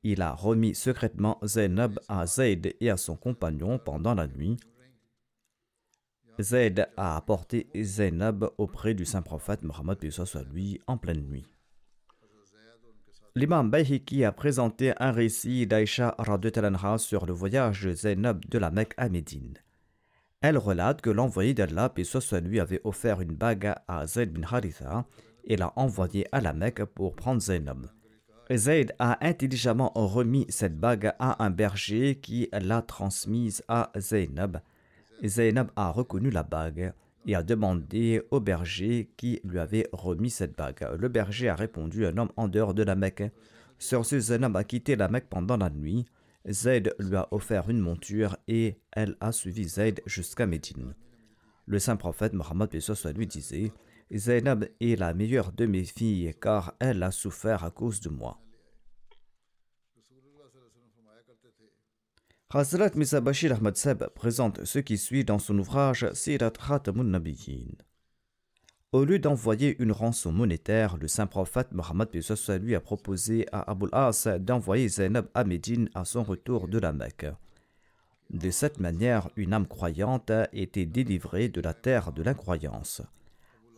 il 0.02 0.20
a 0.20 0.32
remis 0.32 0.74
secrètement 0.74 1.38
Zainab 1.44 2.00
à 2.08 2.26
Zayd 2.26 2.74
et 2.80 2.90
à 2.90 2.96
son 2.96 3.14
compagnon 3.14 3.78
pendant 3.78 4.14
la 4.14 4.26
nuit, 4.26 4.56
Zayd 6.40 6.88
a 6.96 7.16
apporté 7.16 7.68
Zainab 7.80 8.48
auprès 8.56 8.94
du 8.94 9.04
saint 9.04 9.22
prophète 9.22 9.62
Mohammed 9.62 9.98
lui 10.52 10.80
en 10.86 10.96
pleine 10.96 11.22
nuit. 11.22 11.46
L'imam 13.34 13.70
Bayhiki 13.70 14.24
a 14.24 14.32
présenté 14.32 14.92
un 14.98 15.10
récit 15.10 15.66
d'Aïcha 15.66 16.16
sur 16.98 17.26
le 17.26 17.32
voyage 17.32 17.84
de 17.84 17.94
Zainab 17.94 18.44
de 18.46 18.58
la 18.58 18.70
Mecque 18.70 18.94
à 18.96 19.08
Médine. 19.08 19.54
Elle 20.40 20.58
relate 20.58 21.00
que 21.00 21.10
l'envoyé 21.10 21.54
d'Allah, 21.54 21.92
soit 22.02 22.40
lui, 22.40 22.60
avait 22.60 22.80
offert 22.84 23.20
une 23.20 23.34
bague 23.34 23.74
à 23.86 24.06
Zayd 24.06 24.32
bin 24.32 24.42
Haritha 24.42 25.06
et 25.44 25.56
l'a 25.56 25.72
envoyé 25.76 26.26
à 26.32 26.40
la 26.40 26.52
Mecque 26.52 26.84
pour 26.84 27.14
prendre 27.14 27.40
Zainab. 27.40 27.86
Zayd 28.50 28.94
a 28.98 29.24
intelligemment 29.26 29.92
remis 29.94 30.46
cette 30.48 30.78
bague 30.78 31.12
à 31.18 31.42
un 31.42 31.50
berger 31.50 32.16
qui 32.20 32.48
l'a 32.52 32.82
transmise 32.82 33.62
à 33.68 33.92
Zainab 33.96 34.60
Zainab 35.28 35.70
a 35.76 35.90
reconnu 35.90 36.30
la 36.30 36.42
bague 36.42 36.92
et 37.26 37.34
a 37.34 37.42
demandé 37.42 38.22
au 38.30 38.40
berger 38.40 39.10
qui 39.16 39.40
lui 39.44 39.58
avait 39.58 39.88
remis 39.92 40.30
cette 40.30 40.56
bague. 40.56 40.88
Le 40.98 41.08
berger 41.08 41.48
a 41.48 41.54
répondu 41.54 42.06
un 42.06 42.16
homme 42.18 42.32
en 42.36 42.48
dehors 42.48 42.74
de 42.74 42.82
la 42.82 42.96
Mecque. 42.96 43.30
Ce, 43.78 44.20
Zainab 44.20 44.56
a 44.56 44.64
quitté 44.64 44.96
la 44.96 45.08
Mecque 45.08 45.28
pendant 45.28 45.56
la 45.56 45.70
nuit. 45.70 46.06
Zaid 46.50 46.94
lui 46.98 47.16
a 47.16 47.28
offert 47.30 47.70
une 47.70 47.78
monture 47.78 48.36
et 48.48 48.76
elle 48.90 49.16
a 49.20 49.30
suivi 49.30 49.64
Zaid 49.68 50.00
jusqu'à 50.06 50.46
Médine. 50.46 50.94
Le 51.66 51.78
saint 51.78 51.96
prophète 51.96 52.32
Mohammed 52.32 52.70
lui 53.16 53.26
disait 53.26 53.72
Zainab 54.12 54.66
est 54.80 54.98
la 54.98 55.14
meilleure 55.14 55.52
de 55.52 55.66
mes 55.66 55.84
filles 55.84 56.34
car 56.40 56.74
elle 56.80 57.02
a 57.04 57.12
souffert 57.12 57.62
à 57.62 57.70
cause 57.70 58.00
de 58.00 58.08
moi. 58.08 58.40
Hazrat 62.54 62.90
Misa 62.96 63.22
Bashir 63.22 63.54
Ahmad 63.54 63.78
Seb 63.78 64.04
présente 64.08 64.62
ce 64.66 64.78
qui 64.78 64.98
suit 64.98 65.24
dans 65.24 65.38
son 65.38 65.58
ouvrage 65.58 66.12
Sirat 66.12 66.50
Khatamun 66.50 67.04
Nabiyyin. 67.04 67.78
Au 68.92 69.06
lieu 69.06 69.18
d'envoyer 69.18 69.74
une 69.82 69.90
rançon 69.90 70.32
monétaire, 70.32 70.98
le 70.98 71.08
saint 71.08 71.26
prophète 71.26 71.72
Mohammed 71.72 72.10
lui 72.60 72.74
a 72.74 72.80
proposé 72.80 73.46
à 73.52 73.70
Abul 73.70 73.88
As 73.92 74.28
d'envoyer 74.38 74.86
Zainab 74.88 75.28
à 75.32 75.44
Médine 75.44 75.88
à 75.94 76.04
son 76.04 76.22
retour 76.22 76.68
de 76.68 76.78
la 76.78 76.92
Mecque. 76.92 77.24
De 78.28 78.50
cette 78.50 78.80
manière, 78.80 79.30
une 79.36 79.54
âme 79.54 79.66
croyante 79.66 80.30
était 80.52 80.84
délivrée 80.84 81.48
de 81.48 81.62
la 81.62 81.72
terre 81.72 82.12
de 82.12 82.22
l'incroyance. 82.22 83.00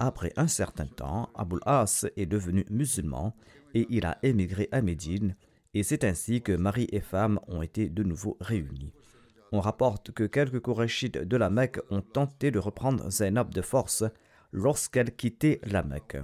Après 0.01 0.33
un 0.37 0.49
certain 0.49 0.87
temps, 0.87 1.31
Abul 1.37 1.61
As 1.65 2.07
est 2.17 2.27
devenu 2.27 2.67
musulman 2.71 3.37
et 3.73 3.87
il 3.89 4.05
a 4.05 4.19
émigré 4.25 4.69
à 4.73 4.83
Médine 4.83 5.37
et 5.75 5.83
c'est 5.83 6.05
ainsi 6.05 6.41
que 6.41 6.53
mari 6.53 6.89
et 6.93 7.01
femme 7.01 7.41
ont 7.49 7.63
été 7.63 7.89
de 7.89 8.03
nouveau 8.03 8.37
réunis. 8.41 8.93
On 9.53 9.61
rapporte 9.61 10.13
que 10.13 10.25
quelques 10.25 10.61
Korachites 10.61 11.19
de 11.19 11.37
la 11.37 11.51
Mecque 11.51 11.81
ont 11.91 12.01
tenté 12.01 12.51
de 12.51 12.59
reprendre 12.59 13.11
Zainab 13.11 13.53
de 13.53 13.63
force 13.63 14.05
lorsqu'elle 14.53 15.15
quittait 15.15 15.61
la 15.65 15.83
Mecque. 15.83 16.17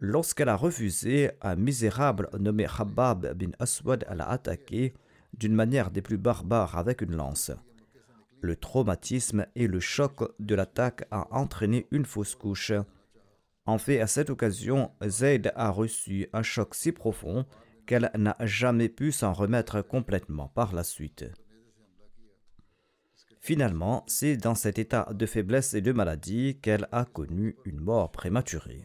Lorsqu'elle 0.00 0.48
a 0.48 0.56
refusé, 0.56 1.30
un 1.42 1.56
misérable 1.56 2.30
nommé 2.38 2.66
Habab 2.66 3.34
bin 3.34 3.50
Aswad 3.58 4.06
l'a 4.14 4.28
attaqué 4.28 4.94
d'une 5.36 5.54
manière 5.54 5.90
des 5.90 6.02
plus 6.02 6.18
barbares 6.18 6.78
avec 6.78 7.02
une 7.02 7.16
lance. 7.16 7.50
Le 8.40 8.54
traumatisme 8.54 9.46
et 9.56 9.66
le 9.66 9.80
choc 9.80 10.22
de 10.38 10.54
l'attaque 10.54 11.04
a 11.10 11.26
entraîné 11.36 11.86
une 11.90 12.04
fausse 12.04 12.36
couche. 12.36 12.72
En 13.66 13.78
fait, 13.78 14.00
à 14.00 14.06
cette 14.06 14.30
occasion, 14.30 14.92
Zayd 15.04 15.52
a 15.56 15.70
reçu 15.70 16.28
un 16.32 16.42
choc 16.42 16.76
si 16.76 16.92
profond 16.92 17.44
qu'elle 17.88 18.10
n'a 18.16 18.36
jamais 18.40 18.90
pu 18.90 19.12
s'en 19.12 19.32
remettre 19.32 19.80
complètement 19.80 20.48
par 20.48 20.74
la 20.74 20.84
suite. 20.84 21.24
Finalement, 23.40 24.04
c'est 24.06 24.36
dans 24.36 24.54
cet 24.54 24.78
état 24.78 25.08
de 25.14 25.24
faiblesse 25.24 25.72
et 25.72 25.80
de 25.80 25.92
maladie 25.92 26.60
qu'elle 26.60 26.86
a 26.92 27.06
connu 27.06 27.56
une 27.64 27.80
mort 27.80 28.12
prématurée. 28.12 28.84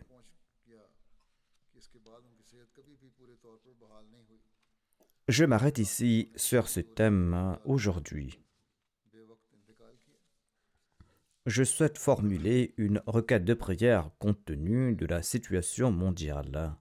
Je 5.27 5.43
m'arrête 5.43 5.79
ici 5.79 6.31
sur 6.37 6.69
ce 6.69 6.79
thème 6.79 7.57
aujourd'hui. 7.65 8.39
Je 11.45 11.63
souhaite 11.65 11.97
formuler 11.97 12.73
une 12.77 13.01
requête 13.05 13.43
de 13.43 13.53
prière 13.53 14.11
compte 14.17 14.45
tenu 14.45 14.95
de 14.95 15.05
la 15.05 15.21
situation 15.21 15.91
mondiale. 15.91 16.77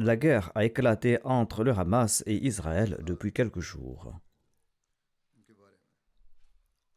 La 0.00 0.16
guerre 0.16 0.52
a 0.54 0.64
éclaté 0.64 1.18
entre 1.24 1.64
le 1.64 1.72
Hamas 1.72 2.22
et 2.26 2.46
Israël 2.46 2.98
depuis 3.04 3.32
quelques 3.32 3.58
jours. 3.58 4.14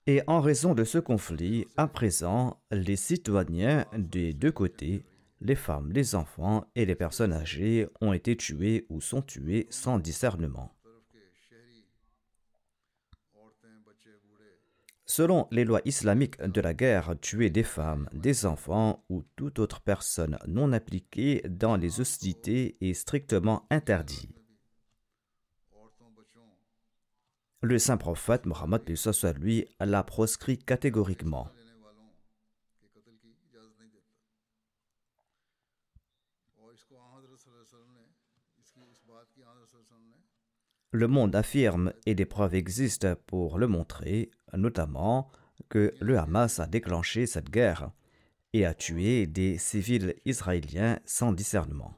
Et 0.05 0.21
en 0.27 0.39
raison 0.39 0.75
de 0.75 0.83
ce 0.83 0.99
conflit, 0.99 1.65
à 1.77 1.87
présent, 1.87 2.61
les 2.69 2.95
citoyens 2.95 3.85
des 3.97 4.33
deux 4.33 4.51
côtés, 4.51 5.03
les 5.39 5.55
femmes, 5.55 5.91
les 5.91 6.13
enfants 6.13 6.65
et 6.75 6.85
les 6.85 6.93
personnes 6.93 7.33
âgées 7.33 7.87
ont 8.01 8.13
été 8.13 8.37
tués 8.37 8.85
ou 8.89 9.01
sont 9.01 9.23
tués 9.23 9.65
sans 9.71 9.97
discernement. 9.97 10.71
Selon 15.13 15.45
les 15.51 15.65
lois 15.65 15.81
islamiques 15.83 16.41
de 16.41 16.61
la 16.61 16.73
guerre, 16.73 17.19
tuer 17.19 17.49
des 17.49 17.63
femmes, 17.63 18.07
des 18.13 18.45
enfants 18.45 19.03
ou 19.09 19.23
toute 19.35 19.59
autre 19.59 19.81
personne 19.81 20.39
non 20.47 20.71
impliquée 20.71 21.41
dans 21.49 21.75
les 21.75 21.99
hostilités 21.99 22.77
est 22.79 22.93
strictement 22.93 23.67
interdit. 23.69 24.29
Le 27.59 27.77
saint 27.77 27.97
prophète 27.97 28.45
Mohammed 28.45 28.83
lui 29.37 29.67
l'a 29.81 30.03
proscrit 30.03 30.57
catégoriquement. 30.57 31.49
Le 40.93 41.07
monde 41.07 41.35
affirme, 41.35 41.93
et 42.05 42.15
des 42.15 42.25
preuves 42.25 42.53
existent 42.53 43.15
pour 43.25 43.57
le 43.57 43.67
montrer, 43.67 44.29
notamment 44.53 45.31
que 45.69 45.93
le 46.01 46.17
Hamas 46.17 46.59
a 46.59 46.67
déclenché 46.67 47.25
cette 47.25 47.49
guerre 47.49 47.91
et 48.51 48.65
a 48.65 48.73
tué 48.73 49.25
des 49.25 49.57
civils 49.57 50.15
israéliens 50.25 50.99
sans 51.05 51.31
discernement. 51.31 51.97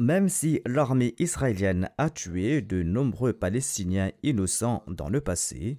Même 0.00 0.28
si 0.28 0.62
l'armée 0.66 1.14
israélienne 1.18 1.90
a 1.98 2.10
tué 2.10 2.62
de 2.62 2.82
nombreux 2.82 3.32
Palestiniens 3.32 4.10
innocents 4.22 4.82
dans 4.88 5.10
le 5.10 5.20
passé, 5.20 5.78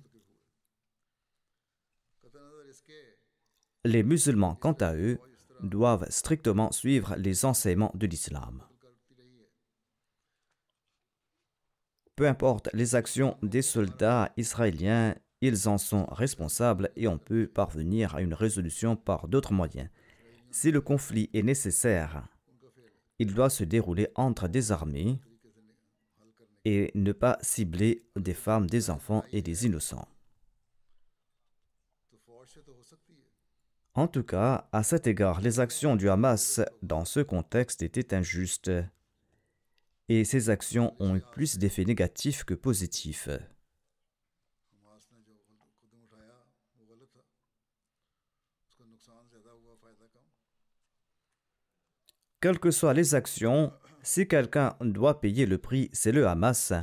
les 3.84 4.04
musulmans, 4.04 4.56
quant 4.56 4.74
à 4.74 4.96
eux, 4.96 5.20
doivent 5.62 6.10
strictement 6.10 6.72
suivre 6.72 7.16
les 7.18 7.46
enseignements 7.46 7.92
de 7.96 8.06
l'islam. 8.08 8.64
Peu 12.22 12.28
importe 12.28 12.70
les 12.74 12.94
actions 12.94 13.36
des 13.42 13.64
soldats 13.64 14.32
israéliens, 14.38 15.16
ils 15.42 15.68
en 15.68 15.80
sont 15.80 16.06
responsables 16.06 16.92
et 16.96 17.08
on 17.08 17.18
peut 17.18 17.48
parvenir 17.48 18.14
à 18.14 18.22
une 18.22 18.36
résolution 18.36 18.96
par 18.96 19.28
d'autres 19.28 19.54
moyens. 19.54 19.90
Si 20.52 20.70
le 20.70 20.82
conflit 20.82 21.32
est 21.34 21.42
nécessaire, 21.42 22.28
il 23.18 23.34
doit 23.34 23.50
se 23.50 23.64
dérouler 23.64 24.08
entre 24.14 24.48
des 24.48 24.72
armées 24.72 25.20
et 26.64 26.92
ne 26.94 27.12
pas 27.12 27.40
cibler 27.42 28.06
des 28.16 28.36
femmes, 28.36 28.70
des 28.70 28.92
enfants 28.92 29.24
et 29.32 29.42
des 29.42 29.66
innocents. 29.66 30.08
En 33.96 34.08
tout 34.08 34.24
cas, 34.24 34.70
à 34.72 34.84
cet 34.84 35.08
égard, 35.08 35.42
les 35.42 35.60
actions 35.60 35.96
du 35.96 36.08
Hamas 36.08 36.62
dans 36.84 37.04
ce 37.04 37.22
contexte 37.22 37.82
étaient 37.82 38.14
injustes 38.14 38.70
et 40.14 40.26
ces 40.26 40.50
actions 40.50 40.94
ont 41.00 41.16
eu 41.16 41.22
plus 41.22 41.58
d'effets 41.58 41.86
négatifs 41.86 42.44
que 42.44 42.54
positifs. 42.54 43.30
Quelles 52.42 52.60
que 52.60 52.72
soient 52.72 52.94
les 52.94 53.16
actions, 53.16 53.72
si 54.04 54.28
quelqu'un 54.28 54.76
doit 54.82 55.22
payer 55.22 55.46
le 55.46 55.58
prix, 55.58 55.90
c'est 55.94 56.12
le 56.12 56.28
Hamas. 56.28 56.74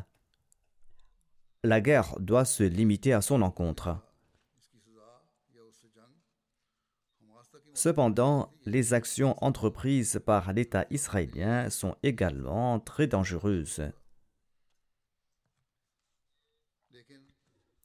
La 1.62 1.82
guerre 1.82 2.18
doit 2.20 2.46
se 2.46 2.62
limiter 2.62 3.12
à 3.12 3.20
son 3.20 3.42
encontre. 3.42 3.98
Cependant, 7.74 8.52
les 8.64 8.92
actions 8.92 9.36
entreprises 9.42 10.20
par 10.24 10.52
l'État 10.52 10.86
israélien 10.90 11.70
sont 11.70 11.94
également 12.02 12.80
très 12.80 13.06
dangereuses. 13.06 13.82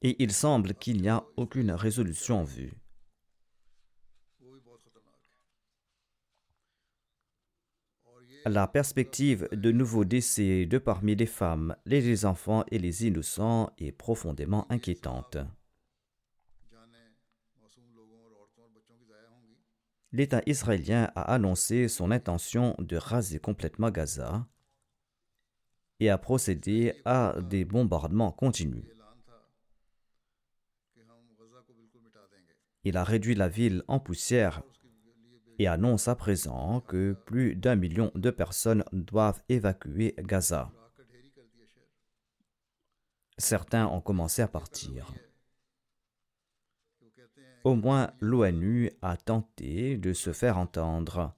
Et 0.01 0.21
il 0.21 0.33
semble 0.33 0.73
qu'il 0.73 1.01
n'y 1.01 1.09
a 1.09 1.23
aucune 1.37 1.71
résolution 1.71 2.41
en 2.41 2.43
vue. 2.43 2.73
La 8.45 8.67
perspective 8.67 9.47
de 9.53 9.71
nouveaux 9.71 10.03
décès 10.03 10.65
de 10.65 10.77
parmi 10.77 11.15
les 11.15 11.25
femmes, 11.25 11.77
les 11.85 12.25
enfants 12.25 12.65
et 12.71 12.77
les 12.77 13.05
innocents 13.07 13.71
est 13.77 13.93
profondément 13.93 14.69
inquiétante. 14.69 15.37
l'État 20.13 20.43
israélien 20.45 21.11
a 21.15 21.33
annoncé 21.33 21.87
son 21.87 22.11
intention 22.11 22.75
de 22.77 22.95
raser 22.95 23.39
complètement 23.39 23.89
Gaza 23.89 24.47
et 25.99 26.09
a 26.09 26.17
procédé 26.19 27.01
à 27.03 27.35
des 27.41 27.65
bombardements 27.65 28.31
continus. 28.31 28.85
Il 32.83 32.97
a 32.97 33.03
réduit 33.03 33.33
la 33.33 33.49
ville 33.49 33.83
en 33.87 33.99
poussière 33.99 34.61
et 35.57 35.67
annonce 35.67 36.07
à 36.07 36.15
présent 36.15 36.81
que 36.81 37.13
plus 37.25 37.55
d'un 37.55 37.75
million 37.75 38.11
de 38.13 38.29
personnes 38.29 38.83
doivent 38.91 39.41
évacuer 39.49 40.15
Gaza. 40.19 40.71
Certains 43.37 43.87
ont 43.87 44.01
commencé 44.01 44.41
à 44.43 44.47
partir. 44.47 45.11
Au 47.63 47.75
moins 47.75 48.11
l'ONU 48.19 48.91
a 49.01 49.15
tenté 49.15 49.97
de 49.97 50.11
se 50.11 50.33
faire 50.33 50.57
entendre, 50.57 51.33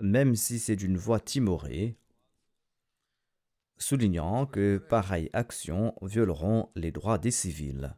même 0.00 0.34
si 0.34 0.58
c'est 0.58 0.76
d'une 0.76 0.96
voix 0.96 1.20
timorée, 1.20 1.98
soulignant 3.76 4.46
que 4.46 4.78
pareilles 4.78 5.30
actions 5.32 5.94
violeront 6.02 6.70
les 6.74 6.90
droits 6.90 7.18
des 7.18 7.30
civils. 7.30 7.94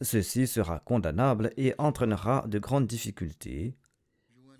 Ceci 0.00 0.46
sera 0.46 0.80
condamnable 0.80 1.52
et 1.56 1.74
entraînera 1.78 2.46
de 2.46 2.58
grandes 2.58 2.86
difficultés, 2.86 3.76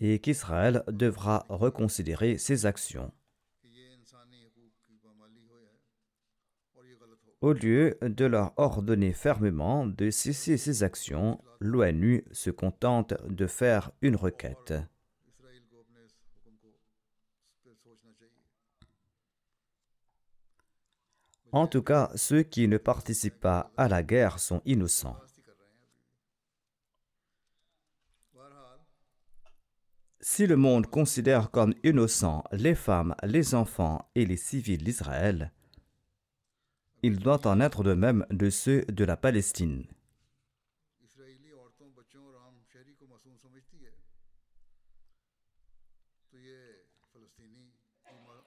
et 0.00 0.18
qu'Israël 0.18 0.84
devra 0.88 1.46
reconsidérer 1.48 2.38
ses 2.38 2.66
actions. 2.66 3.12
Au 7.40 7.52
lieu 7.52 7.96
de 8.02 8.24
leur 8.24 8.52
ordonner 8.56 9.12
fermement 9.12 9.86
de 9.86 10.10
cesser 10.10 10.56
ces 10.56 10.82
actions, 10.82 11.40
l'ONU 11.60 12.24
se 12.32 12.50
contente 12.50 13.14
de 13.28 13.46
faire 13.46 13.92
une 14.02 14.16
requête. 14.16 14.74
En 21.52 21.66
tout 21.68 21.82
cas, 21.82 22.10
ceux 22.16 22.42
qui 22.42 22.66
ne 22.66 22.76
participent 22.76 23.40
pas 23.40 23.72
à 23.76 23.88
la 23.88 24.02
guerre 24.02 24.40
sont 24.40 24.60
innocents. 24.66 25.16
Si 30.20 30.46
le 30.46 30.56
monde 30.56 30.88
considère 30.88 31.50
comme 31.50 31.72
innocents 31.84 32.44
les 32.52 32.74
femmes, 32.74 33.14
les 33.22 33.54
enfants 33.54 34.10
et 34.14 34.26
les 34.26 34.36
civils 34.36 34.82
d'Israël, 34.82 35.52
il 37.02 37.18
doit 37.18 37.46
en 37.46 37.60
être 37.60 37.82
de 37.84 37.94
même 37.94 38.26
de 38.30 38.50
ceux 38.50 38.84
de 38.86 39.04
la 39.04 39.16
Palestine. 39.16 39.86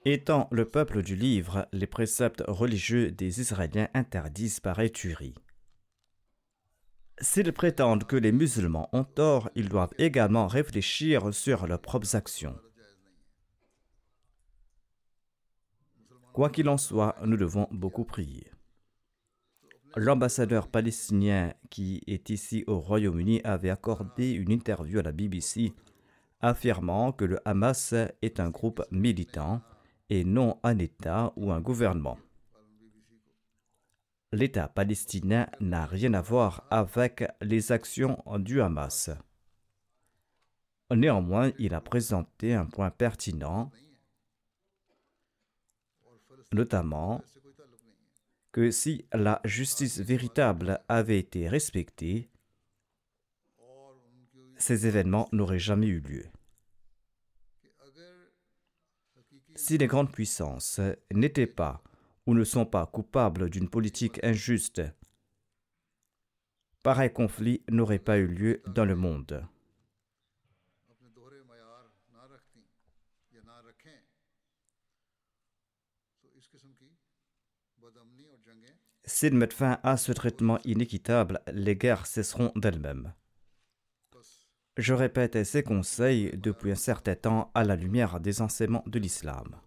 Étant 0.04 0.48
le 0.50 0.64
peuple 0.64 1.02
du 1.04 1.14
livre, 1.14 1.68
les 1.72 1.86
préceptes 1.86 2.42
religieux 2.48 3.12
des 3.12 3.40
Israéliens 3.40 3.88
interdisent 3.94 4.58
pareille 4.58 4.90
tuerie. 4.90 5.34
S'ils 7.20 7.52
prétendent 7.52 8.02
que 8.02 8.16
les 8.16 8.32
musulmans 8.32 8.88
ont 8.92 9.04
tort, 9.04 9.48
ils 9.54 9.68
doivent 9.68 9.94
également 9.98 10.48
réfléchir 10.48 11.32
sur 11.32 11.68
leurs 11.68 11.80
propres 11.80 12.16
actions. 12.16 12.58
Quoi 16.32 16.48
qu'il 16.48 16.68
en 16.68 16.78
soit, 16.78 17.14
nous 17.24 17.36
devons 17.36 17.68
beaucoup 17.70 18.04
prier. 18.04 18.50
L'ambassadeur 19.96 20.68
palestinien 20.68 21.52
qui 21.68 22.02
est 22.06 22.30
ici 22.30 22.64
au 22.66 22.80
Royaume-Uni 22.80 23.42
avait 23.44 23.68
accordé 23.68 24.30
une 24.30 24.50
interview 24.50 25.00
à 25.00 25.02
la 25.02 25.12
BBC 25.12 25.74
affirmant 26.40 27.12
que 27.12 27.26
le 27.26 27.38
Hamas 27.46 27.94
est 28.22 28.40
un 28.40 28.48
groupe 28.48 28.82
militant 28.90 29.60
et 30.08 30.24
non 30.24 30.58
un 30.62 30.78
État 30.78 31.32
ou 31.36 31.52
un 31.52 31.60
gouvernement. 31.60 32.18
L'État 34.32 34.68
palestinien 34.68 35.46
n'a 35.60 35.84
rien 35.84 36.14
à 36.14 36.22
voir 36.22 36.66
avec 36.70 37.24
les 37.42 37.70
actions 37.70 38.22
du 38.38 38.62
Hamas. 38.62 39.10
Néanmoins, 40.90 41.52
il 41.58 41.74
a 41.74 41.82
présenté 41.82 42.54
un 42.54 42.64
point 42.64 42.90
pertinent, 42.90 43.70
notamment 46.52 47.22
que 48.52 48.70
si 48.70 49.06
la 49.12 49.40
justice 49.44 49.98
véritable 50.00 50.80
avait 50.88 51.18
été 51.18 51.48
respectée, 51.48 52.28
ces 54.56 54.86
événements 54.86 55.28
n'auraient 55.32 55.58
jamais 55.58 55.88
eu 55.88 56.00
lieu. 56.00 56.26
Si 59.54 59.78
les 59.78 59.86
grandes 59.86 60.12
puissances 60.12 60.80
n'étaient 61.12 61.46
pas 61.46 61.82
ou 62.26 62.34
ne 62.34 62.44
sont 62.44 62.66
pas 62.66 62.86
coupables 62.86 63.50
d'une 63.50 63.68
politique 63.68 64.22
injuste, 64.22 64.82
pareil 66.82 67.12
conflit 67.12 67.62
n'aurait 67.70 67.98
pas 67.98 68.18
eu 68.18 68.26
lieu 68.26 68.62
dans 68.66 68.84
le 68.84 68.96
monde. 68.96 69.46
S'ils 79.12 79.34
mettent 79.34 79.52
fin 79.52 79.78
à 79.82 79.98
ce 79.98 80.10
traitement 80.10 80.58
inéquitable, 80.64 81.42
les 81.52 81.76
guerres 81.76 82.06
cesseront 82.06 82.50
d'elles-mêmes. 82.56 83.12
Je 84.78 84.94
répète 84.94 85.44
ces 85.44 85.62
conseils 85.62 86.30
depuis 86.38 86.72
un 86.72 86.76
certain 86.76 87.14
temps 87.14 87.50
à 87.54 87.62
la 87.62 87.76
lumière 87.76 88.20
des 88.20 88.40
enseignements 88.40 88.82
de 88.86 88.98
l'islam. 88.98 89.60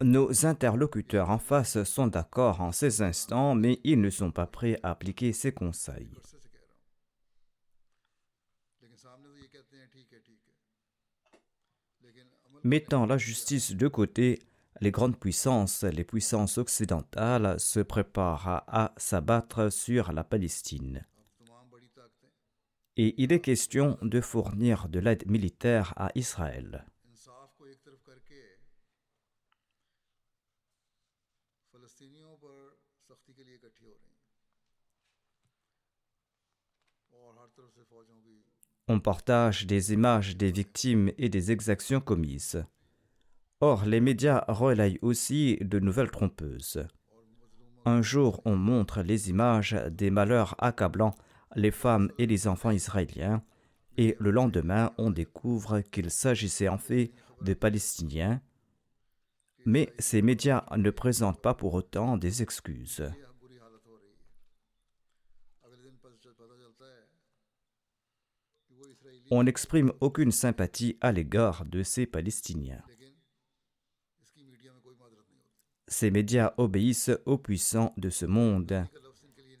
Nos 0.00 0.46
interlocuteurs 0.46 1.28
en 1.28 1.36
face 1.36 1.82
sont 1.84 2.06
d'accord 2.06 2.62
en 2.62 2.72
ces 2.72 3.02
instants, 3.02 3.54
mais 3.54 3.80
ils 3.84 4.00
ne 4.00 4.08
sont 4.08 4.32
pas 4.32 4.46
prêts 4.46 4.80
à 4.82 4.92
appliquer 4.92 5.34
ces 5.34 5.52
conseils. 5.52 6.16
Mettant 12.64 13.04
la 13.04 13.18
justice 13.18 13.72
de 13.72 13.88
côté, 13.88 14.38
les 14.82 14.90
grandes 14.90 15.16
puissances, 15.16 15.84
les 15.84 16.02
puissances 16.02 16.58
occidentales, 16.58 17.54
se 17.60 17.78
préparent 17.78 18.64
à 18.66 18.92
s'abattre 18.96 19.70
sur 19.70 20.12
la 20.12 20.24
Palestine. 20.24 21.06
Et 22.96 23.14
il 23.16 23.32
est 23.32 23.40
question 23.40 23.96
de 24.02 24.20
fournir 24.20 24.88
de 24.88 24.98
l'aide 24.98 25.24
militaire 25.30 25.94
à 25.96 26.10
Israël. 26.16 26.84
On 38.88 38.98
partage 38.98 39.64
des 39.64 39.92
images 39.92 40.36
des 40.36 40.50
victimes 40.50 41.12
et 41.18 41.28
des 41.28 41.52
exactions 41.52 42.00
commises. 42.00 42.64
Or, 43.64 43.84
les 43.84 44.00
médias 44.00 44.44
relayent 44.48 44.98
aussi 45.02 45.56
de 45.60 45.78
nouvelles 45.78 46.10
trompeuses. 46.10 46.84
Un 47.84 48.02
jour, 48.02 48.42
on 48.44 48.56
montre 48.56 49.02
les 49.02 49.30
images 49.30 49.76
des 49.88 50.10
malheurs 50.10 50.56
accablant 50.58 51.14
les 51.54 51.70
femmes 51.70 52.10
et 52.18 52.26
les 52.26 52.48
enfants 52.48 52.72
israéliens, 52.72 53.40
et 53.98 54.16
le 54.18 54.32
lendemain, 54.32 54.92
on 54.98 55.12
découvre 55.12 55.80
qu'il 55.80 56.10
s'agissait 56.10 56.66
en 56.66 56.76
fait 56.76 57.12
de 57.40 57.54
Palestiniens, 57.54 58.40
mais 59.64 59.92
ces 60.00 60.22
médias 60.22 60.64
ne 60.76 60.90
présentent 60.90 61.40
pas 61.40 61.54
pour 61.54 61.74
autant 61.74 62.16
des 62.16 62.42
excuses. 62.42 63.04
On 69.30 69.44
n'exprime 69.44 69.92
aucune 70.00 70.32
sympathie 70.32 70.98
à 71.00 71.12
l'égard 71.12 71.64
de 71.64 71.84
ces 71.84 72.06
Palestiniens. 72.06 72.82
Ces 75.92 76.10
médias 76.10 76.54
obéissent 76.56 77.10
aux 77.26 77.36
puissants 77.36 77.92
de 77.98 78.08
ce 78.08 78.24
monde 78.24 78.86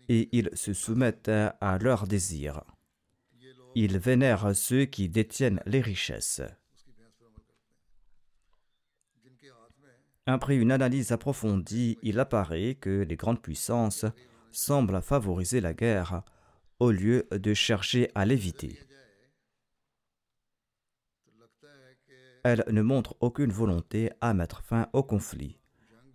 et 0.08 0.30
ils 0.32 0.48
se 0.54 0.72
soumettent 0.72 1.28
à 1.28 1.78
leurs 1.78 2.06
désirs. 2.06 2.64
Ils 3.74 3.98
vénèrent 3.98 4.56
ceux 4.56 4.86
qui 4.86 5.10
détiennent 5.10 5.60
les 5.66 5.82
richesses. 5.82 6.40
Après 10.24 10.56
une 10.56 10.72
analyse 10.72 11.12
approfondie, 11.12 11.98
il 12.02 12.18
apparaît 12.18 12.76
que 12.76 13.02
les 13.02 13.16
grandes 13.16 13.42
puissances 13.42 14.06
semblent 14.52 15.02
favoriser 15.02 15.60
la 15.60 15.74
guerre 15.74 16.22
au 16.78 16.90
lieu 16.90 17.28
de 17.30 17.52
chercher 17.52 18.10
à 18.14 18.24
l'éviter. 18.24 18.78
Elles 22.42 22.64
ne 22.70 22.80
montrent 22.80 23.16
aucune 23.20 23.52
volonté 23.52 24.10
à 24.22 24.32
mettre 24.32 24.62
fin 24.62 24.88
au 24.94 25.02
conflit. 25.02 25.58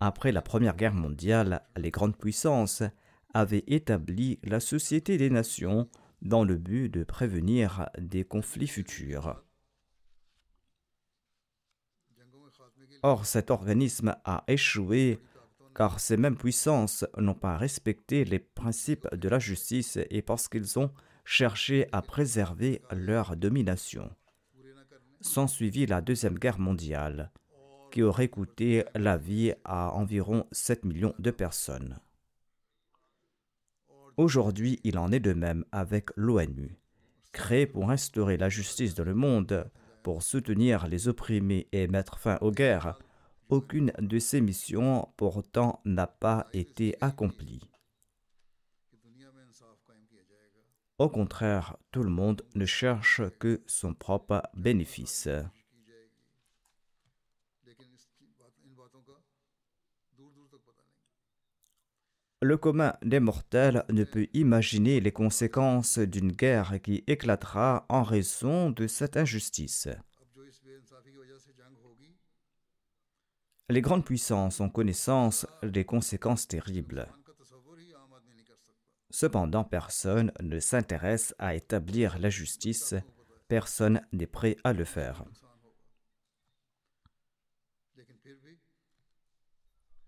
Après 0.00 0.30
la 0.30 0.42
Première 0.42 0.76
Guerre 0.76 0.94
mondiale, 0.94 1.62
les 1.76 1.90
grandes 1.90 2.16
puissances 2.16 2.82
avaient 3.34 3.64
établi 3.66 4.38
la 4.44 4.60
Société 4.60 5.18
des 5.18 5.30
Nations 5.30 5.88
dans 6.22 6.44
le 6.44 6.56
but 6.56 6.88
de 6.88 7.04
prévenir 7.04 7.88
des 7.98 8.24
conflits 8.24 8.68
futurs. 8.68 9.42
Or, 13.02 13.26
cet 13.26 13.50
organisme 13.50 14.16
a 14.24 14.44
échoué 14.48 15.20
car 15.74 16.00
ces 16.00 16.16
mêmes 16.16 16.36
puissances 16.36 17.04
n'ont 17.16 17.34
pas 17.34 17.56
respecté 17.56 18.24
les 18.24 18.40
principes 18.40 19.06
de 19.14 19.28
la 19.28 19.38
justice 19.38 19.98
et 20.10 20.22
parce 20.22 20.48
qu'ils 20.48 20.78
ont 20.78 20.90
cherché 21.24 21.86
à 21.92 22.02
préserver 22.02 22.82
leur 22.90 23.36
domination. 23.36 24.10
S'ensuivit 25.20 25.86
la 25.86 26.00
Deuxième 26.00 26.38
Guerre 26.38 26.58
mondiale 26.58 27.30
qui 27.90 28.02
aurait 28.02 28.28
coûté 28.28 28.84
la 28.94 29.16
vie 29.16 29.52
à 29.64 29.92
environ 29.94 30.46
7 30.52 30.84
millions 30.84 31.14
de 31.18 31.30
personnes. 31.30 31.98
Aujourd'hui, 34.16 34.80
il 34.82 34.98
en 34.98 35.12
est 35.12 35.20
de 35.20 35.32
même 35.32 35.64
avec 35.70 36.10
l'ONU, 36.16 36.76
créée 37.32 37.66
pour 37.66 37.90
instaurer 37.90 38.36
la 38.36 38.48
justice 38.48 38.94
dans 38.94 39.04
le 39.04 39.14
monde, 39.14 39.70
pour 40.02 40.22
soutenir 40.22 40.86
les 40.88 41.06
opprimés 41.06 41.68
et 41.72 41.86
mettre 41.86 42.18
fin 42.18 42.36
aux 42.40 42.50
guerres. 42.50 42.98
Aucune 43.48 43.92
de 43.98 44.18
ces 44.18 44.40
missions 44.40 45.08
pourtant 45.16 45.80
n'a 45.84 46.06
pas 46.06 46.46
été 46.52 46.96
accomplie. 47.00 47.70
Au 50.98 51.08
contraire, 51.08 51.76
tout 51.92 52.02
le 52.02 52.10
monde 52.10 52.42
ne 52.56 52.66
cherche 52.66 53.22
que 53.38 53.62
son 53.66 53.94
propre 53.94 54.42
bénéfice. 54.54 55.28
Le 62.40 62.56
commun 62.56 62.94
des 63.02 63.18
mortels 63.18 63.84
ne 63.90 64.04
peut 64.04 64.28
imaginer 64.32 65.00
les 65.00 65.10
conséquences 65.10 65.98
d'une 65.98 66.30
guerre 66.30 66.80
qui 66.80 67.02
éclatera 67.08 67.84
en 67.88 68.04
raison 68.04 68.70
de 68.70 68.86
cette 68.86 69.16
injustice. 69.16 69.88
Les 73.68 73.80
grandes 73.82 74.04
puissances 74.04 74.60
ont 74.60 74.70
connaissance 74.70 75.46
des 75.64 75.84
conséquences 75.84 76.46
terribles. 76.46 77.08
Cependant, 79.10 79.64
personne 79.64 80.32
ne 80.40 80.60
s'intéresse 80.60 81.34
à 81.40 81.56
établir 81.56 82.20
la 82.20 82.30
justice, 82.30 82.94
personne 83.48 84.00
n'est 84.12 84.28
prêt 84.28 84.56
à 84.62 84.72
le 84.72 84.84
faire. 84.84 85.24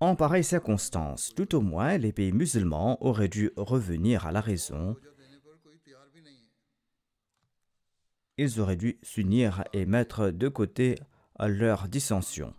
En 0.03 0.17
pareille 0.17 0.45
circonstance, 0.45 1.35
tout 1.37 1.55
au 1.55 1.61
moins, 1.61 1.99
les 1.99 2.11
pays 2.11 2.33
musulmans 2.33 2.97
auraient 3.05 3.29
dû 3.29 3.51
revenir 3.59 4.27
à 4.27 4.33
la 4.33 4.41
raison. 4.41 4.97
Ils 8.39 8.61
auraient 8.61 8.77
dû 8.77 8.99
s'unir 9.03 9.63
et 9.75 9.85
mettre 9.85 10.31
de 10.31 10.49
côté 10.49 10.99
leurs 11.39 11.87
dissensions. 11.87 12.55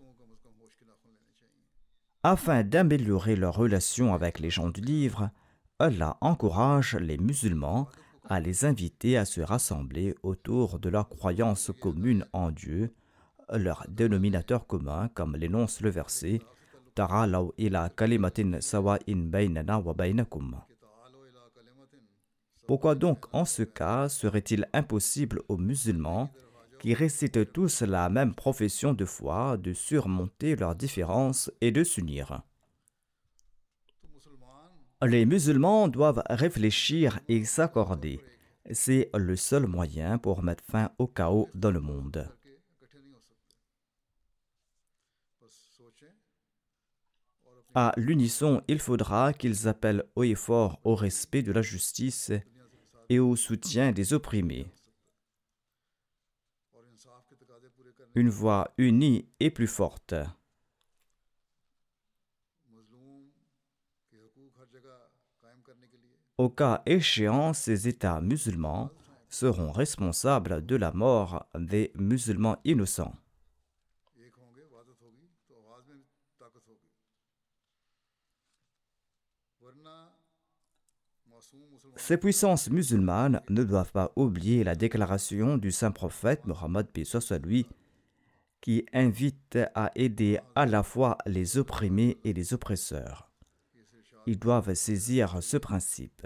Afin 2.21 2.63
d'améliorer 2.63 3.35
leurs 3.35 3.55
relations 3.55 4.13
avec 4.13 4.39
les 4.39 4.51
gens 4.51 4.69
du 4.69 4.81
livre, 4.81 5.31
Allah 5.79 6.17
encourage 6.21 6.95
les 6.95 7.17
musulmans 7.17 7.89
à 8.29 8.39
les 8.39 8.65
inviter 8.65 9.17
à 9.17 9.25
se 9.25 9.41
rassembler 9.41 10.13
autour 10.21 10.77
de 10.77 10.89
leur 10.89 11.09
croyance 11.09 11.71
commune 11.81 12.27
en 12.33 12.51
Dieu, 12.51 12.93
leur 13.51 13.87
dénominateur 13.89 14.67
commun, 14.67 15.09
comme 15.15 15.35
l'énonce 15.35 15.81
le 15.81 15.89
verset 15.89 16.39
pourquoi 22.67 22.95
donc, 22.95 23.25
en 23.33 23.43
ce 23.43 23.63
cas, 23.63 24.07
serait-il 24.07 24.65
impossible 24.71 25.41
aux 25.49 25.57
musulmans 25.57 26.31
qui 26.79 26.93
récitent 26.93 27.51
tous 27.51 27.81
la 27.81 28.09
même 28.09 28.33
profession 28.33 28.93
de 28.93 29.03
foi 29.05 29.57
de 29.57 29.73
surmonter 29.73 30.55
leurs 30.55 30.75
différences 30.75 31.51
et 31.59 31.71
de 31.71 31.83
s'unir? 31.83 32.43
Les 35.03 35.25
musulmans 35.25 35.87
doivent 35.87 36.23
réfléchir 36.29 37.19
et 37.27 37.43
s'accorder. 37.43 38.21
c'est 38.71 39.09
le 39.15 39.35
seul 39.35 39.65
moyen 39.65 40.17
pour 40.17 40.43
mettre 40.43 40.63
fin 40.63 40.91
au 40.97 41.07
chaos 41.07 41.49
dans 41.55 41.71
le 41.71 41.81
monde. 41.81 42.29
À 47.73 47.93
l'unisson, 47.95 48.61
il 48.67 48.79
faudra 48.79 49.31
qu'ils 49.31 49.67
appellent 49.67 50.03
haut 50.15 50.23
et 50.23 50.35
fort 50.35 50.79
au 50.83 50.93
respect 50.95 51.41
de 51.41 51.53
la 51.53 51.61
justice 51.61 52.31
et 53.07 53.19
au 53.19 53.35
soutien 53.37 53.93
des 53.93 54.13
opprimés. 54.13 54.67
Une 58.13 58.29
voix 58.29 58.73
unie 58.77 59.29
et 59.39 59.49
plus 59.49 59.67
forte. 59.67 60.15
Au 66.37 66.49
cas 66.49 66.81
échéant, 66.85 67.53
ces 67.53 67.87
États 67.87 68.19
musulmans 68.19 68.89
seront 69.29 69.71
responsables 69.71 70.65
de 70.65 70.75
la 70.75 70.91
mort 70.91 71.45
des 71.55 71.91
musulmans 71.95 72.57
innocents. 72.65 73.15
Ces 82.03 82.17
puissances 82.17 82.71
musulmanes 82.71 83.41
ne 83.47 83.63
doivent 83.63 83.91
pas 83.91 84.11
oublier 84.15 84.63
la 84.63 84.73
déclaration 84.73 85.59
du 85.59 85.71
saint 85.71 85.91
prophète 85.91 86.47
Mohammed 86.47 86.87
lui 87.43 87.67
qui 88.59 88.87
invite 88.91 89.59
à 89.75 89.91
aider 89.93 90.39
à 90.55 90.65
la 90.65 90.81
fois 90.81 91.19
les 91.27 91.59
opprimés 91.59 92.17
et 92.23 92.33
les 92.33 92.55
oppresseurs. 92.55 93.29
Ils 94.25 94.39
doivent 94.39 94.73
saisir 94.73 95.43
ce 95.43 95.57
principe. 95.57 96.25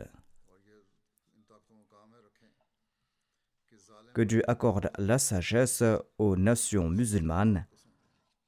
Que 4.14 4.22
Dieu 4.22 4.50
accorde 4.50 4.90
la 4.98 5.20
sagesse 5.20 5.84
aux 6.18 6.38
nations 6.38 6.90
musulmanes, 6.90 7.68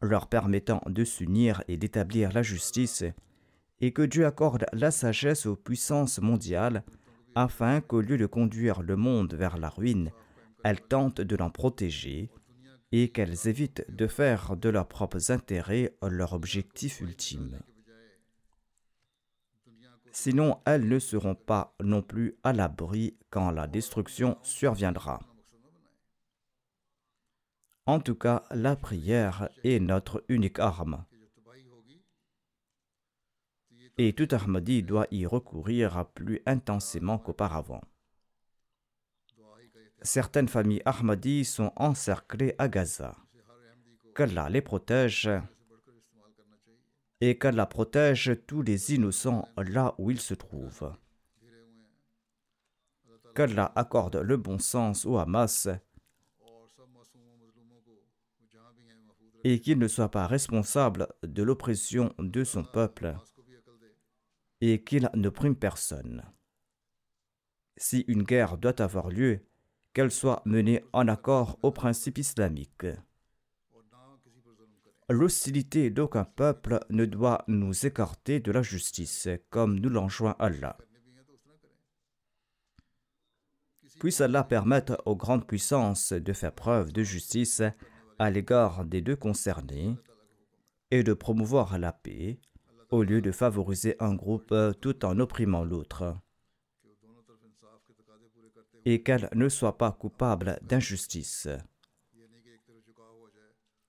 leur 0.02 0.28
permettant 0.28 0.82
de 0.86 1.04
s'unir 1.04 1.62
et 1.68 1.76
d'établir 1.76 2.32
la 2.32 2.42
justice, 2.42 3.04
et 3.82 3.92
que 3.92 4.04
Dieu 4.04 4.26
accorde 4.26 4.66
la 4.72 4.92
sagesse 4.92 5.46
aux 5.46 5.58
puissances 5.58 6.20
mondiales, 6.20 6.86
afin 7.38 7.82
qu'au 7.82 8.02
lieu 8.02 8.18
de 8.18 8.26
conduire 8.26 8.82
le 8.82 8.96
monde 8.96 9.36
vers 9.36 9.58
la 9.58 9.70
ruine, 9.70 10.12
elles 10.64 10.82
tentent 10.82 11.22
de 11.22 11.36
l'en 11.36 11.52
protéger 11.52 12.32
et 12.92 13.10
qu'elles 13.10 13.48
évitent 13.48 13.86
de 13.90 14.08
faire 14.08 14.58
de 14.58 14.70
leurs 14.70 14.88
propres 14.88 15.30
intérêts 15.32 15.94
leur 16.02 16.34
objectif 16.34 17.00
ultime. 17.00 17.60
Sinon, 20.12 20.58
elles 20.66 20.88
ne 20.88 20.98
seront 20.98 21.36
pas 21.36 21.76
non 21.80 22.02
plus 22.02 22.36
à 22.44 22.54
l'abri 22.54 23.16
quand 23.30 23.52
la 23.52 23.68
destruction 23.68 24.40
surviendra. 24.42 25.20
En 27.86 28.00
tout 28.00 28.16
cas, 28.16 28.42
la 28.50 28.76
prière 28.76 29.50
est 29.64 29.80
notre 29.80 30.24
unique 30.28 30.58
arme. 30.58 31.06
Et 33.98 34.14
tout 34.14 34.28
Ahmadi 34.32 34.84
doit 34.84 35.08
y 35.12 35.26
recourir 35.26 36.06
plus 36.14 36.42
intensément 36.46 37.18
qu'auparavant. 37.18 37.82
Certaines 40.02 40.48
familles 40.48 40.84
Ahmadi 40.86 41.44
sont 41.46 41.72
encerclées 41.76 42.54
à 42.60 42.68
Gaza. 42.68 43.16
Qu'Allah 44.16 44.50
les 44.50 44.62
protège 44.62 45.30
et 47.20 47.38
qu'Allah 47.38 47.66
protège 47.66 48.38
tous 48.46 48.62
les 48.62 48.94
innocents 48.94 49.48
là 49.58 49.96
où 49.98 50.12
ils 50.12 50.22
se 50.22 50.36
trouvent. 50.36 50.94
Qu'Allah 53.34 53.72
accorde 53.76 54.18
le 54.18 54.38
bon 54.38 54.60
sens 54.60 55.06
au 55.06 55.18
Hamas 55.18 55.68
et 59.44 59.62
qu'il 59.62 59.80
ne 59.80 59.88
soit 59.88 60.12
pas 60.12 60.28
responsable 60.28 61.08
de 61.24 61.44
l'oppression 61.44 62.14
de 62.20 62.44
son 62.44 62.64
peuple 62.64 63.16
et 64.62 64.84
qu'il 64.84 65.10
ne 65.14 65.30
prime 65.30 65.56
personne. 65.56 66.24
Si 67.78 68.06
une 68.08 68.24
guerre 68.24 68.58
doit 68.58 68.82
avoir 68.82 69.10
lieu, 69.10 69.42
qu'elle 69.94 70.12
soit 70.12 70.42
menée 70.46 70.84
en 70.94 71.08
accord 71.08 71.58
aux 71.64 71.72
principes 71.72 72.18
islamiques. 72.18 72.88
L'hostilité 75.10 75.90
d'aucun 75.90 76.26
peuple 76.26 76.80
ne 76.90 77.06
doit 77.06 77.44
nous 77.48 77.86
écarter 77.86 78.40
de 78.40 78.52
la 78.52 78.62
justice, 78.62 79.30
comme 79.50 79.80
nous 79.80 79.90
l'enjoint 79.90 80.36
Allah. 80.38 80.78
Puisse 84.00 84.22
Allah 84.22 84.44
permettre 84.44 85.02
aux 85.06 85.16
grandes 85.16 85.48
puissances 85.48 86.14
de 86.14 86.34
faire 86.34 86.54
preuve 86.54 86.92
de 86.92 87.04
justice 87.04 87.64
à 88.20 88.30
l'égard 88.30 88.86
des 88.86 89.02
deux 89.02 89.16
concernés 89.16 89.96
et 90.92 91.04
de 91.04 91.14
promouvoir 91.14 91.80
la 91.80 91.94
paix 91.94 92.40
au 92.90 93.04
lieu 93.04 93.22
de 93.22 93.32
favoriser 93.32 93.96
un 94.00 94.16
groupe 94.16 94.54
tout 94.82 95.06
en 95.06 95.20
opprimant 95.20 95.64
l'autre 95.64 96.16
et 98.86 99.04
qu'elle 99.04 99.30
ne 99.34 99.50
soit 99.50 99.78
pas 99.78 99.92
coupable 99.92 100.60
d'injustice 100.62 101.50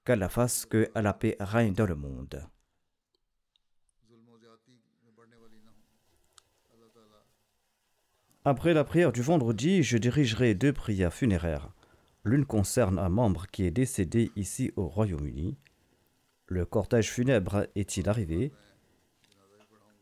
qu'Allah 0.09 0.31
fasse 0.31 0.65
que 0.65 0.91
la 0.95 1.13
paix 1.13 1.37
règne 1.39 1.75
dans 1.75 1.85
le 1.85 1.95
monde. 1.95 2.43
Après 8.47 8.73
la 8.73 8.85
prière 8.85 9.13
du 9.13 9.21
vendredi, 9.21 9.83
je 9.83 9.99
dirigerai 9.99 10.55
deux 10.55 10.73
prières 10.73 11.13
funéraires. 11.13 11.69
L'une 12.25 12.47
concerne 12.47 12.99
un 12.99 13.11
membre 13.11 13.47
qui 13.49 13.65
est 13.65 13.71
décédé 13.71 14.33
ici 14.35 14.73
au 14.77 14.89
Royaume-Uni. 14.89 15.59
Le 16.47 16.65
cortège 16.65 17.11
funèbre 17.11 17.67
est-il 17.75 18.09
arrivé? 18.09 18.51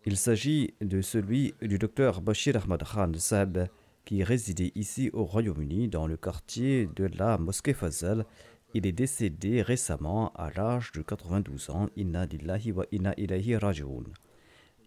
Il 0.09 0.17
s'agit 0.17 0.75
de 0.81 1.01
celui 1.03 1.55
du 1.61 1.79
docteur 1.79 2.21
Bashir 2.21 2.57
Ahmad 2.57 2.83
Khan 2.85 3.13
Saab 3.19 3.69
qui 4.05 4.23
résidait 4.23 4.71
ici 4.77 5.11
au 5.13 5.25
Royaume-Uni 5.25 5.89
dans 5.89 6.07
le 6.07 6.17
quartier 6.17 6.89
de 6.95 7.11
la 7.19 7.39
mosquée 7.39 7.75
Fazal 7.75 8.25
il 8.73 8.87
est 8.87 8.93
décédé 8.93 9.63
récemment 9.63 10.33
à 10.35 10.51
l'âge 10.55 10.93
de 10.93 11.03
92 11.03 11.71
ans. 11.71 11.89
Inna 11.97 12.27
dillahi 12.27 12.73
wa 12.73 12.85
inna 12.93 13.15
ilayhi 13.17 13.57
rajoun. 13.57 14.05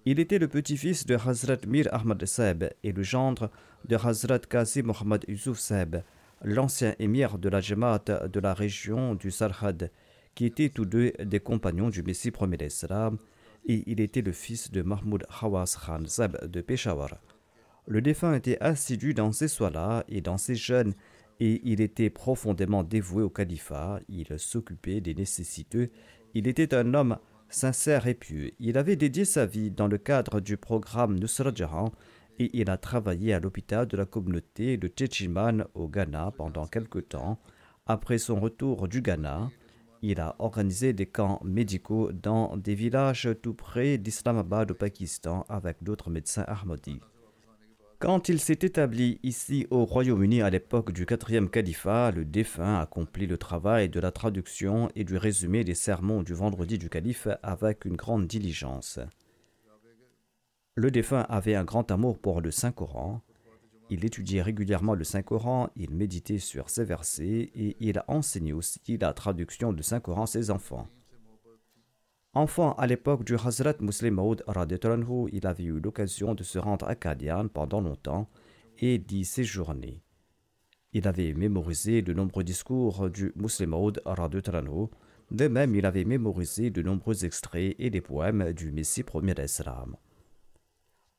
Il 0.05 0.19
était 0.19 0.37
le 0.37 0.47
petit-fils 0.47 1.05
de 1.05 1.15
Hazrat 1.15 1.65
Mir 1.67 1.87
Ahmad 1.91 2.23
Saeb 2.25 2.65
et 2.83 2.91
le 2.91 3.03
gendre 3.03 3.49
de 3.85 3.95
Hazrat 3.95 4.39
Qazi 4.39 4.83
Muhammad 4.83 5.25
Yusuf 5.27 5.57
Saeb, 5.57 5.97
l'ancien 6.43 6.93
émir 6.99 7.39
de 7.39 7.49
la 7.49 7.61
Jamaat 7.61 8.27
de 8.31 8.39
la 8.39 8.53
région 8.53 9.15
du 9.15 9.31
Sarhad, 9.31 9.91
qui 10.35 10.45
étaient 10.45 10.69
tous 10.69 10.85
deux 10.85 11.11
des 11.21 11.39
compagnons 11.39 11.89
du 11.89 12.03
Messie 12.03 12.31
premier 12.31 12.57
d'Islam, 12.57 13.17
et 13.65 13.83
il 13.87 14.01
était 14.01 14.21
le 14.21 14.31
fils 14.31 14.71
de 14.71 14.81
Mahmoud 14.81 15.25
Hawas 15.41 15.77
Khan 15.85 16.03
Saeb 16.05 16.37
de 16.45 16.61
Peshawar. 16.61 17.19
Le 17.87 18.01
défunt 18.01 18.33
était 18.33 18.59
assidu 18.59 19.13
dans 19.13 19.31
ses 19.31 19.47
soirs 19.47 20.03
et 20.07 20.21
dans 20.21 20.37
ses 20.37 20.55
jeûnes 20.55 20.93
et 21.39 21.61
il 21.63 21.81
était 21.81 22.09
profondément 22.09 22.83
dévoué 22.83 23.23
au 23.23 23.29
califat, 23.29 24.01
il 24.09 24.27
s'occupait 24.37 25.01
des 25.01 25.15
nécessiteux, 25.15 25.89
il 26.33 26.47
était 26.47 26.73
un 26.73 26.93
homme 26.93 27.17
sincère 27.49 28.07
et 28.07 28.13
pieux. 28.13 28.51
Il 28.59 28.77
avait 28.77 28.95
dédié 28.95 29.25
sa 29.25 29.45
vie 29.45 29.71
dans 29.71 29.87
le 29.87 29.97
cadre 29.97 30.39
du 30.39 30.57
programme 30.57 31.17
Nusra 31.17 31.51
Jahan 31.53 31.91
et 32.37 32.49
il 32.53 32.69
a 32.69 32.77
travaillé 32.77 33.33
à 33.33 33.39
l'hôpital 33.39 33.87
de 33.87 33.97
la 33.97 34.05
communauté 34.05 34.77
de 34.77 34.87
Tchéchiman 34.87 35.65
au 35.73 35.87
Ghana 35.87 36.31
pendant 36.37 36.67
quelque 36.67 36.99
temps. 36.99 37.39
Après 37.85 38.17
son 38.17 38.39
retour 38.39 38.87
du 38.87 39.01
Ghana, 39.01 39.49
il 40.01 40.19
a 40.19 40.35
organisé 40.39 40.93
des 40.93 41.05
camps 41.05 41.39
médicaux 41.43 42.11
dans 42.11 42.55
des 42.57 42.75
villages 42.75 43.29
tout 43.41 43.53
près 43.53 43.97
d'Islamabad 43.97 44.71
au 44.71 44.73
Pakistan 44.73 45.45
avec 45.49 45.83
d'autres 45.83 46.09
médecins 46.09 46.45
Ahmadis. 46.47 46.99
Quand 47.99 48.29
il 48.29 48.39
s'est 48.39 48.59
établi 48.61 49.19
ici 49.23 49.67
au 49.71 49.83
Royaume-Uni 49.83 50.41
à 50.41 50.49
l'époque 50.49 50.93
du 50.93 51.05
quatrième 51.05 51.49
califat, 51.49 52.11
le 52.11 52.23
défunt 52.23 52.79
accomplit 52.79 53.27
le 53.27 53.37
travail 53.37 53.89
de 53.89 53.99
la 53.99 54.11
traduction 54.11 54.89
et 54.95 55.03
du 55.03 55.17
résumé 55.17 55.65
des 55.65 55.75
sermons 55.75 56.23
du 56.23 56.33
vendredi 56.33 56.77
du 56.77 56.89
calife 56.89 57.27
avec 57.43 57.83
une 57.83 57.97
grande 57.97 58.25
diligence. 58.25 58.99
Le 60.75 60.91
défunt 60.91 61.25
avait 61.27 61.55
un 61.55 61.65
grand 61.65 61.91
amour 61.91 62.19
pour 62.19 62.39
le 62.39 62.51
Saint-Coran. 62.51 63.21
Il 63.91 64.05
étudiait 64.05 64.43
régulièrement 64.43 64.93
le 64.93 65.03
Saint-Coran, 65.03 65.69
il 65.75 65.89
méditait 65.95 66.37
sur 66.37 66.69
ses 66.69 66.83
versets 66.83 67.49
et 67.55 67.75
il 67.79 67.97
a 67.97 68.05
enseigné 68.07 68.53
aussi 68.53 68.79
la 68.99 69.13
traduction 69.13 69.73
du 69.73 69.81
Saint-Coran 69.81 70.23
à 70.23 70.27
ses 70.27 70.51
enfants. 70.51 70.87
Enfant 72.33 72.73
à 72.73 72.85
l'époque 72.85 73.23
du 73.23 73.33
Hazrat 73.33 73.73
Muslim 73.79 74.13
Maud 74.13 74.43
il 75.31 75.47
avait 75.47 75.63
eu 75.63 75.79
l'occasion 75.79 76.35
de 76.35 76.43
se 76.43 76.59
rendre 76.59 76.87
à 76.87 76.93
Kadian 76.93 77.47
pendant 77.47 77.81
longtemps 77.81 78.29
et 78.77 78.99
d'y 78.99 79.25
séjourner. 79.25 80.03
Il 80.93 81.07
avait 81.07 81.33
mémorisé 81.33 82.03
de 82.03 82.13
nombreux 82.13 82.43
discours 82.43 83.09
du 83.09 83.33
Muslim 83.35 83.71
Maud 83.71 84.01
de 85.31 85.47
même 85.47 85.75
il 85.75 85.85
avait 85.87 86.05
mémorisé 86.05 86.69
de 86.69 86.83
nombreux 86.83 87.25
extraits 87.25 87.75
et 87.79 87.89
des 87.89 88.01
poèmes 88.01 88.53
du 88.53 88.71
Messie 88.71 89.03
premier 89.03 89.33
d'Islam. 89.33 89.95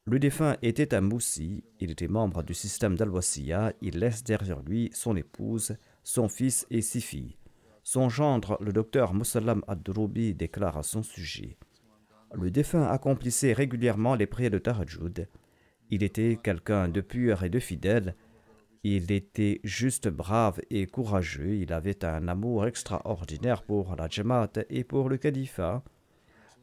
Le 0.07 0.19
défunt 0.19 0.57
était 0.63 0.95
un 0.95 1.03
moussi, 1.03 1.63
il 1.79 1.91
était 1.91 2.09
membre 2.09 2.43
du 2.43 2.55
système 2.55 2.97
dal 2.97 3.11
il 3.83 3.99
laisse 3.99 4.25
derrière 4.25 4.63
lui 4.63 4.91
son 4.95 5.15
épouse, 5.15 5.77
son 6.03 6.29
fils 6.29 6.67
et 6.71 6.81
six 6.81 7.03
filles. 7.03 7.37
Son 7.83 8.09
gendre, 8.09 8.57
le 8.61 8.73
docteur 8.73 9.13
Moussalam 9.13 9.63
ad 9.69 9.83
déclare 10.37 10.79
à 10.79 10.83
son 10.83 11.03
sujet 11.03 11.57
Le 12.35 12.51
défunt 12.51 12.87
accomplissait 12.87 13.53
régulièrement 13.53 14.15
les 14.15 14.27
prières 14.27 14.51
de 14.51 14.59
Tahajjud. 14.59 15.29
Il 15.91 16.03
était 16.03 16.39
quelqu'un 16.43 16.89
de 16.89 17.01
pur 17.01 17.43
et 17.43 17.51
de 17.51 17.59
fidèle. 17.59 18.15
Il 18.85 19.13
était 19.13 19.61
juste 19.65 20.09
brave 20.09 20.61
et 20.71 20.87
courageux. 20.87 21.57
Il 21.57 21.73
avait 21.73 22.05
un 22.05 22.29
amour 22.29 22.67
extraordinaire 22.67 23.63
pour 23.63 23.97
la 23.97 24.09
Jamaat 24.09 24.53
et 24.71 24.85
pour 24.85 25.09
le 25.09 25.19
califat. 25.19 25.83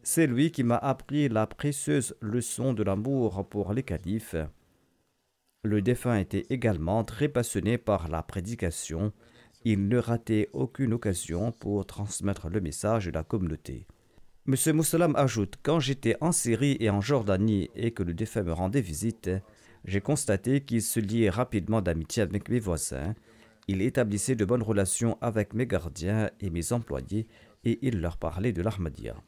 C'est 0.09 0.25
lui 0.25 0.51
qui 0.51 0.63
m'a 0.63 0.77
appris 0.77 1.27
la 1.27 1.45
précieuse 1.47 2.15
leçon 2.21 2.71
de 2.71 2.81
l'amour 2.81 3.45
pour 3.49 3.73
les 3.73 3.83
califes. 3.83 4.37
Le 5.65 5.81
défunt 5.81 6.17
était 6.17 6.45
également 6.49 7.03
très 7.03 7.27
passionné 7.27 7.77
par 7.77 8.07
la 8.07 8.23
prédication 8.23 9.11
il 9.65 9.89
ne 9.89 9.97
ratait 9.97 10.47
aucune 10.53 10.93
occasion 10.93 11.51
pour 11.51 11.85
transmettre 11.85 12.47
le 12.47 12.61
message 12.61 13.07
de 13.07 13.11
la 13.11 13.23
communauté. 13.23 13.85
M. 14.47 14.55
Moussalam 14.77 15.13
ajoute 15.17 15.55
Quand 15.61 15.81
j'étais 15.81 16.15
en 16.21 16.31
Syrie 16.31 16.77
et 16.79 16.89
en 16.89 17.01
Jordanie 17.01 17.69
et 17.75 17.91
que 17.91 18.03
le 18.03 18.13
défunt 18.13 18.43
me 18.43 18.53
rendait 18.53 18.79
visite, 18.79 19.29
j'ai 19.83 19.99
constaté 19.99 20.61
qu'il 20.61 20.83
se 20.83 21.01
liait 21.01 21.29
rapidement 21.29 21.81
d'amitié 21.81 22.23
avec 22.23 22.47
mes 22.47 22.61
voisins. 22.61 23.13
Il 23.67 23.81
établissait 23.81 24.35
de 24.35 24.45
bonnes 24.45 24.63
relations 24.63 25.17
avec 25.19 25.53
mes 25.53 25.67
gardiens 25.67 26.29
et 26.39 26.49
mes 26.49 26.71
employés 26.71 27.27
et 27.65 27.77
il 27.81 27.99
leur 27.99 28.15
parlait 28.15 28.53
de 28.53 28.61
l'Ahmadiyya. 28.61 29.21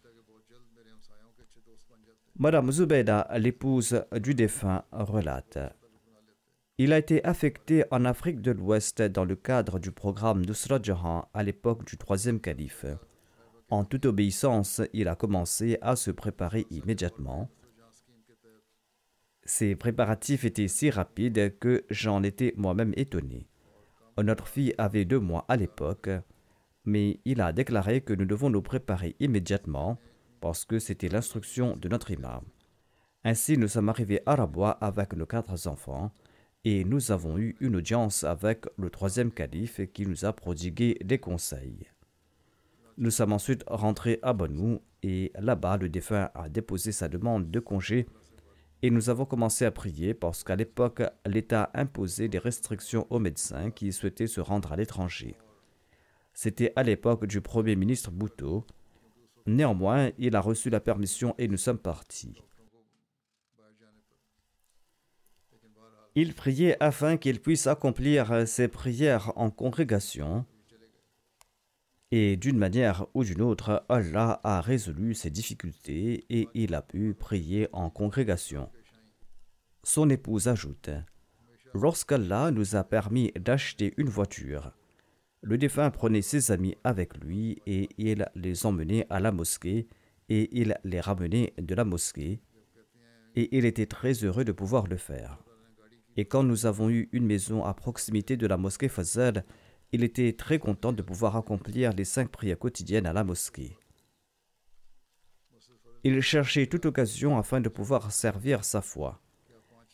Madame 2.40 2.72
Zubeida, 2.72 3.28
l'épouse 3.38 4.02
du 4.14 4.34
défunt, 4.34 4.84
relate 4.92 5.60
il 6.82 6.94
a 6.94 6.98
été 6.98 7.22
affecté 7.26 7.84
en 7.92 8.06
Afrique 8.06 8.40
de 8.40 8.52
l'Ouest 8.52 9.02
dans 9.02 9.26
le 9.26 9.36
cadre 9.36 9.80
du 9.80 9.92
programme 9.92 10.46
Nusrat 10.46 10.80
Jahan 10.82 11.28
à 11.34 11.44
l'époque 11.44 11.84
du 11.84 11.98
troisième 11.98 12.40
calife. 12.40 12.86
En 13.70 13.84
toute 13.84 14.06
obéissance, 14.06 14.82
il 14.94 15.10
a 15.10 15.16
commencé 15.16 15.78
à 15.82 15.98
se 15.98 16.10
préparer 16.10 16.66
immédiatement. 16.70 17.50
Ces 19.44 19.76
préparatifs 19.76 20.46
étaient 20.46 20.70
si 20.70 20.90
rapides 20.90 21.60
que 21.60 21.84
j'en 21.90 22.24
étais 22.24 22.54
moi-même 22.56 22.94
étonné. 22.96 23.50
Notre 24.18 24.48
fille 24.48 24.74
avait 24.78 25.04
deux 25.04 25.20
mois 25.20 25.44
à 25.50 25.58
l'époque, 25.58 26.10
mais 26.86 27.20
il 27.26 27.42
a 27.42 27.52
déclaré 27.52 28.00
que 28.00 28.14
nous 28.14 28.26
devons 28.26 28.50
nous 28.50 28.62
préparer 28.62 29.18
immédiatement 29.20 30.00
parce 30.40 30.66
que 30.66 30.80
c'était 30.80 31.10
l'instruction 31.10 31.76
de 31.76 31.90
notre 31.90 32.12
imam. 32.12 32.44
Ainsi, 33.24 33.58
nous 33.58 33.68
sommes 33.68 33.90
arrivés 33.90 34.22
à 34.26 34.36
Rabois 34.36 34.72
avec 34.82 35.14
nos 35.14 35.26
quatre 35.26 35.68
enfants 35.68 36.12
et 36.64 36.84
nous 36.84 37.12
avons 37.12 37.38
eu 37.38 37.56
une 37.60 37.76
audience 37.76 38.24
avec 38.24 38.66
le 38.78 38.90
troisième 38.90 39.32
calife 39.32 39.82
qui 39.94 40.06
nous 40.06 40.26
a 40.26 40.34
prodigué 40.34 40.98
des 41.04 41.18
conseils. 41.18 41.88
Nous 42.98 43.12
sommes 43.12 43.34
ensuite 43.34 43.64
rentrés 43.68 44.20
à 44.22 44.34
Banou 44.34 44.82
et 45.04 45.32
là-bas 45.40 45.78
le 45.78 45.90
défunt 45.90 46.30
a 46.34 46.50
déposé 46.50 46.92
sa 46.92 47.08
demande 47.08 47.50
de 47.50 47.60
congé 47.60 48.08
et 48.82 48.90
nous 48.90 49.10
avons 49.10 49.26
commencé 49.26 49.66
à 49.66 49.72
prier 49.72 50.14
parce 50.14 50.44
qu'à 50.44 50.56
l'époque 50.56 51.02
l'État 51.26 51.70
imposait 51.74 52.28
des 52.28 52.40
restrictions 52.40 53.08
aux 53.10 53.20
médecins 53.20 53.72
qui 53.72 53.92
souhaitaient 53.92 54.28
se 54.28 54.42
rendre 54.42 54.72
à 54.72 54.76
l'étranger. 54.76 55.36
C'était 56.34 56.72
à 56.76 56.84
l'époque 56.84 57.26
du 57.26 57.42
Premier 57.42 57.76
ministre 57.76 58.12
Bhutto. 58.12 58.66
Néanmoins, 59.46 60.12
il 60.18 60.36
a 60.36 60.42
reçu 60.42 60.70
la 60.70 60.80
permission 60.80 61.36
et 61.38 61.48
nous 61.48 61.58
sommes 61.58 61.80
partis. 61.80 62.42
Il 66.16 66.34
priait 66.34 66.76
afin 66.80 67.18
qu'il 67.18 67.40
puisse 67.40 67.68
accomplir 67.68 68.48
ses 68.48 68.68
prières 68.68 69.32
en 69.36 69.50
congrégation. 69.50 70.46
Et 72.12 72.38
d'une 72.38 72.58
manière 72.58 73.06
ou 73.14 73.24
d'une 73.24 73.42
autre, 73.42 73.86
Allah 73.88 74.40
a 74.44 74.62
résolu 74.62 75.14
ses 75.14 75.30
difficultés 75.30 76.26
et 76.30 76.48
il 76.56 76.74
a 76.74 76.82
pu 76.82 77.14
prier 77.14 77.70
en 77.72 77.90
congrégation. 77.90 78.70
Son 79.84 80.10
épouse 80.10 80.48
ajoute 80.48 80.90
Lorsqu'Allah 81.76 82.50
nous 82.50 82.76
a 82.76 82.84
permis 82.84 83.32
d'acheter 83.40 83.94
une 83.98 84.10
voiture, 84.10 84.72
le 85.42 85.58
défunt 85.58 85.90
prenait 85.90 86.22
ses 86.22 86.52
amis 86.52 86.76
avec 86.84 87.18
lui 87.18 87.62
et 87.66 87.90
il 87.98 88.28
les 88.36 88.66
emmenait 88.66 89.08
à 89.10 89.20
la 89.20 89.32
mosquée 89.32 89.88
et 90.28 90.50
il 90.52 90.78
les 90.84 91.00
ramenait 91.00 91.54
de 91.58 91.76
la 91.76 91.86
mosquée 91.86 92.42
et 93.36 93.58
il 93.58 93.66
était 93.66 93.86
très 93.86 94.14
heureux 94.14 94.44
de 94.44 94.52
pouvoir 94.52 94.88
le 94.88 94.98
faire. 94.98 95.40
Et 96.18 96.26
quand 96.26 96.44
nous 96.44 96.66
avons 96.66 96.90
eu 96.90 97.08
une 97.14 97.26
maison 97.26 97.64
à 97.64 97.74
proximité 97.74 98.36
de 98.36 98.48
la 98.48 98.58
mosquée 98.58 98.90
Fazal, 98.90 99.46
il 99.92 100.04
était 100.04 100.34
très 100.34 100.60
content 100.60 100.92
de 100.92 101.02
pouvoir 101.02 101.38
accomplir 101.38 101.94
les 101.94 102.06
cinq 102.06 102.30
prières 102.30 102.60
quotidiennes 102.60 103.06
à 103.06 103.14
la 103.14 103.24
mosquée. 103.24 103.78
Il 106.04 106.22
cherchait 106.22 106.68
toute 106.68 106.86
occasion 106.86 107.38
afin 107.38 107.62
de 107.62 107.70
pouvoir 107.70 108.12
servir 108.12 108.64
sa 108.64 108.82
foi. 108.82 109.22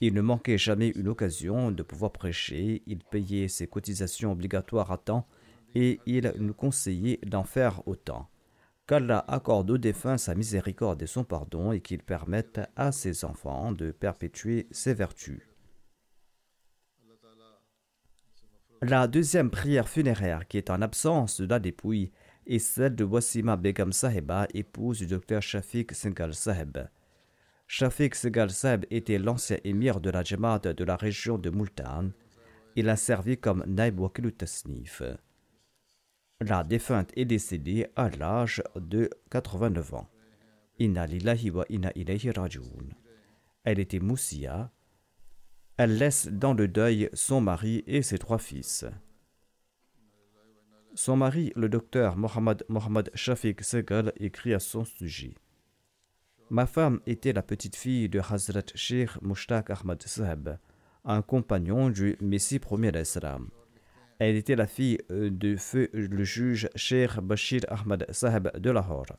Il 0.02 0.14
ne 0.14 0.22
manquait 0.22 0.58
jamais 0.58 0.90
une 0.90 1.08
occasion 1.08 1.72
de 1.72 1.82
pouvoir 1.82 2.12
prêcher, 2.12 2.84
il 2.86 3.00
payait 3.00 3.48
ses 3.48 3.68
cotisations 3.68 4.32
obligatoires 4.32 4.92
à 4.92 4.98
temps 4.98 5.28
et 5.76 6.00
il 6.06 6.34
nous 6.40 6.54
conseillait 6.54 7.20
d'en 7.26 7.44
faire 7.44 7.88
autant. 7.88 8.30
Qu'Allah 8.88 9.26
accorde 9.28 9.70
aux 9.72 9.78
défunts 9.78 10.18
sa 10.18 10.36
miséricorde 10.36 11.02
et 11.02 11.08
son 11.08 11.24
pardon 11.24 11.72
et 11.72 11.82
qu'il 11.82 12.02
permette 12.04 12.62
à 12.76 12.92
ses 12.92 13.26
enfants 13.26 13.72
de 13.72 13.92
perpétuer 13.92 14.68
ses 14.72 14.94
vertus. 14.94 15.42
La 18.82 19.08
deuxième 19.08 19.50
prière 19.50 19.90
funéraire 19.90 20.48
qui 20.48 20.58
est 20.58 20.70
en 20.70 20.82
absence 20.82 21.42
de 21.42 21.48
la 21.48 21.60
dépouille 21.60 22.12
est 22.46 22.60
celle 22.60 22.96
de 22.96 23.04
Wassima 23.04 23.56
Begum 23.56 23.92
Saheba, 23.92 24.48
épouse 24.54 25.00
du 25.00 25.08
docteur 25.08 25.42
Shafiq 25.42 25.94
Singhal 25.94 26.36
Saheb. 26.36 26.78
Shafiq 27.68 28.14
Singhal 28.14 28.52
Saheb 28.52 28.86
était 28.92 29.18
l'ancien 29.18 29.58
émir 29.64 30.00
de 30.00 30.12
la 30.12 30.24
Jamaat 30.24 30.60
de 30.60 30.84
la 30.84 30.96
région 30.96 31.40
de 31.40 31.50
Multan. 31.50 32.12
Il 32.76 32.90
a 32.90 32.96
servi 32.96 33.38
comme 33.38 33.64
Naib 33.66 34.00
Wakil 34.00 34.32
Tasnif. 34.34 35.02
La 36.42 36.64
défunte 36.64 37.12
est 37.16 37.26
décédée 37.26 37.88
à 37.96 38.10
l'âge 38.10 38.62
de 38.76 39.10
89 39.32 39.94
ans. 39.94 40.10
Elle 43.64 43.80
était 43.80 44.00
moussia, 44.00 44.72
elle 45.78 45.98
laisse 45.98 46.28
dans 46.28 46.54
le 46.54 46.68
deuil 46.68 47.10
son 47.14 47.42
mari 47.42 47.84
et 47.88 48.02
ses 48.02 48.18
trois 48.18 48.38
fils. 48.38 48.86
Son 50.94 51.18
mari, 51.18 51.52
le 51.56 51.68
docteur 51.68 52.16
Mohamed 52.16 52.64
Mohamed 52.70 53.12
Shafiq 53.14 53.62
Segal, 53.62 54.14
écrit 54.18 54.54
à 54.54 54.60
son 54.60 54.86
sujet. 54.86 55.36
Ma 56.50 56.66
femme 56.66 57.02
était 57.06 57.34
la 57.34 57.42
petite 57.42 57.76
fille 57.76 58.08
de 58.08 58.20
Hazrat 58.20 58.68
Sheikh 58.76 59.22
Mushtaq 59.22 59.70
Ahmad 59.70 60.02
Saheb, 60.04 60.58
un 61.04 61.22
compagnon 61.22 61.90
du 61.90 62.16
Messie 62.22 62.60
premier 62.60 62.92
d'Islam. 62.92 63.50
Elle 64.20 64.36
était 64.36 64.56
la 64.56 64.68
fille 64.68 65.00
euh, 65.12 65.30
de 65.30 65.58
feu 65.58 65.90
le 65.94 66.24
juge 66.24 66.70
Sheikh 66.76 67.20
Bashir 67.20 67.62
Ahmad 67.68 68.06
Saheb 68.12 68.58
de 68.58 68.70
Lahore. 68.72 69.18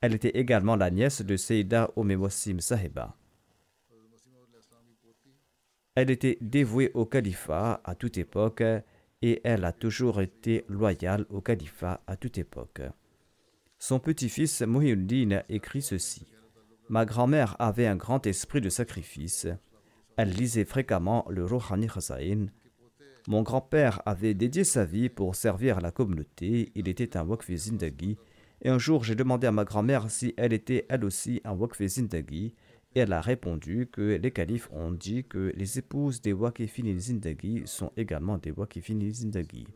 Elle 0.00 0.14
était 0.14 0.38
également 0.38 0.76
la 0.76 0.90
nièce 0.90 1.22
de 1.22 1.36
Seyda 1.36 1.90
Wassim 1.96 2.60
Sahiba. 2.60 3.16
Elle 5.94 6.10
était 6.10 6.38
dévouée 6.40 6.92
au 6.94 7.04
califat 7.06 7.80
à 7.84 7.94
toute 7.96 8.18
époque 8.18 8.62
et 9.20 9.40
elle 9.42 9.64
a 9.64 9.72
toujours 9.72 10.20
été 10.20 10.64
loyale 10.68 11.26
au 11.28 11.40
califat 11.40 12.00
à 12.06 12.16
toute 12.16 12.38
époque. 12.38 12.82
Son 13.78 13.98
petit-fils 13.98 14.62
Muhyiddin 14.62 15.42
écrit 15.48 15.82
ceci. 15.82 16.32
Ma 16.88 17.04
grand-mère 17.04 17.56
avait 17.58 17.86
un 17.86 17.96
grand 17.96 18.26
esprit 18.26 18.60
de 18.60 18.70
sacrifice. 18.70 19.48
Elle 20.16 20.30
lisait 20.30 20.64
fréquemment 20.64 21.26
le 21.28 21.44
Rouhani 21.44 21.88
Khazain. 21.88 22.46
Mon 23.28 23.42
grand-père 23.42 24.02
avait 24.06 24.34
dédié 24.34 24.64
sa 24.64 24.84
vie 24.84 25.08
pour 25.08 25.36
servir 25.36 25.80
la 25.80 25.92
communauté. 25.92 26.72
Il 26.74 26.88
était 26.88 27.16
un 27.16 27.24
Wakfi 27.24 27.56
Zindagi. 27.56 28.18
Et 28.62 28.68
un 28.68 28.78
jour, 28.78 29.04
j'ai 29.04 29.14
demandé 29.14 29.46
à 29.46 29.52
ma 29.52 29.64
grand-mère 29.64 30.10
si 30.10 30.34
elle 30.36 30.52
était 30.52 30.86
elle 30.88 31.04
aussi 31.04 31.40
un 31.44 31.52
Wakfi 31.52 31.88
Zindagi 31.88 32.54
elle 32.94 33.12
a 33.12 33.20
répondu 33.20 33.88
que 33.90 34.16
les 34.16 34.30
califes 34.30 34.68
ont 34.72 34.90
dit 34.90 35.24
que 35.24 35.52
les 35.56 35.78
épouses 35.78 36.20
des 36.20 36.32
Wakifin 36.32 36.98
Zindagi 36.98 37.62
sont 37.66 37.92
également 37.96 38.38
des 38.38 38.50
Wakifin 38.50 38.98
Zindagi. 39.10 39.66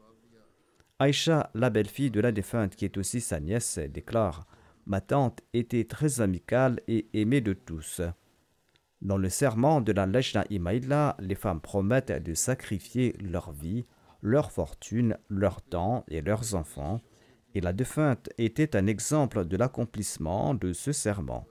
Aïcha, 0.99 1.51
la 1.55 1.71
belle-fille 1.71 2.11
de 2.11 2.21
la 2.21 2.33
défunte 2.33 2.77
qui 2.77 2.85
est 2.85 2.97
aussi 2.97 3.21
sa 3.21 3.41
nièce, 3.41 3.79
déclare 3.79 4.47
Ma 4.87 5.01
tante 5.01 5.41
était 5.53 5.85
très 5.85 6.21
amicale 6.21 6.81
et 6.89 7.07
aimée 7.13 7.41
de 7.41 7.53
tous. 7.53 8.01
Dans 9.03 9.17
le 9.17 9.29
serment 9.29 9.81
de 9.81 9.91
la 9.91 10.07
Lejna 10.07 10.45
Imaïla, 10.49 11.17
les 11.19 11.35
femmes 11.35 11.61
promettent 11.61 12.23
de 12.23 12.35
sacrifier 12.35 13.17
leur 13.21 13.51
vie, 13.51 13.85
leur 14.23 14.53
fortune, 14.53 15.19
leur 15.29 15.61
temps 15.61 16.05
et 16.07 16.23
leurs 16.23 16.55
enfants, 16.55 17.01
et 17.57 17.61
la 17.61 17.73
défunte 17.73 18.31
était 18.39 18.77
un 18.77 18.87
exemple 18.87 19.45
de 19.45 19.57
l'accomplissement 19.57 20.55
de 20.55 20.73
ce 20.73 20.93
serment. 20.93 21.49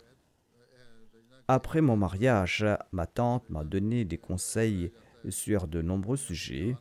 Après 1.50 1.82
mon 1.82 1.98
mariage, 1.98 2.66
ma 2.94 3.06
tante 3.06 3.50
m'a 3.50 3.66
donné 3.66 4.06
des 4.06 4.18
conseils 4.18 4.94
sur 5.28 5.68
de 5.68 5.82
nombreux 5.82 6.16
sujets. 6.16 6.78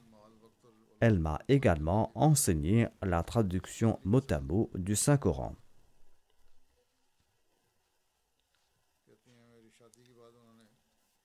Elle 1.00 1.18
m'a 1.18 1.40
également 1.48 2.12
enseigné 2.14 2.86
la 3.02 3.24
traduction 3.24 3.98
mot 4.04 4.22
à 4.30 4.38
mot 4.38 4.70
du 4.76 4.94
Saint-Coran. 4.94 5.56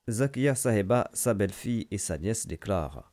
Zakia 0.08 0.53
Saheba, 0.53 1.10
sa 1.14 1.34
belle-fille 1.34 1.88
et 1.89 1.97
sa 1.97 2.20
nièce 2.20 2.45
déclarent 2.45 3.12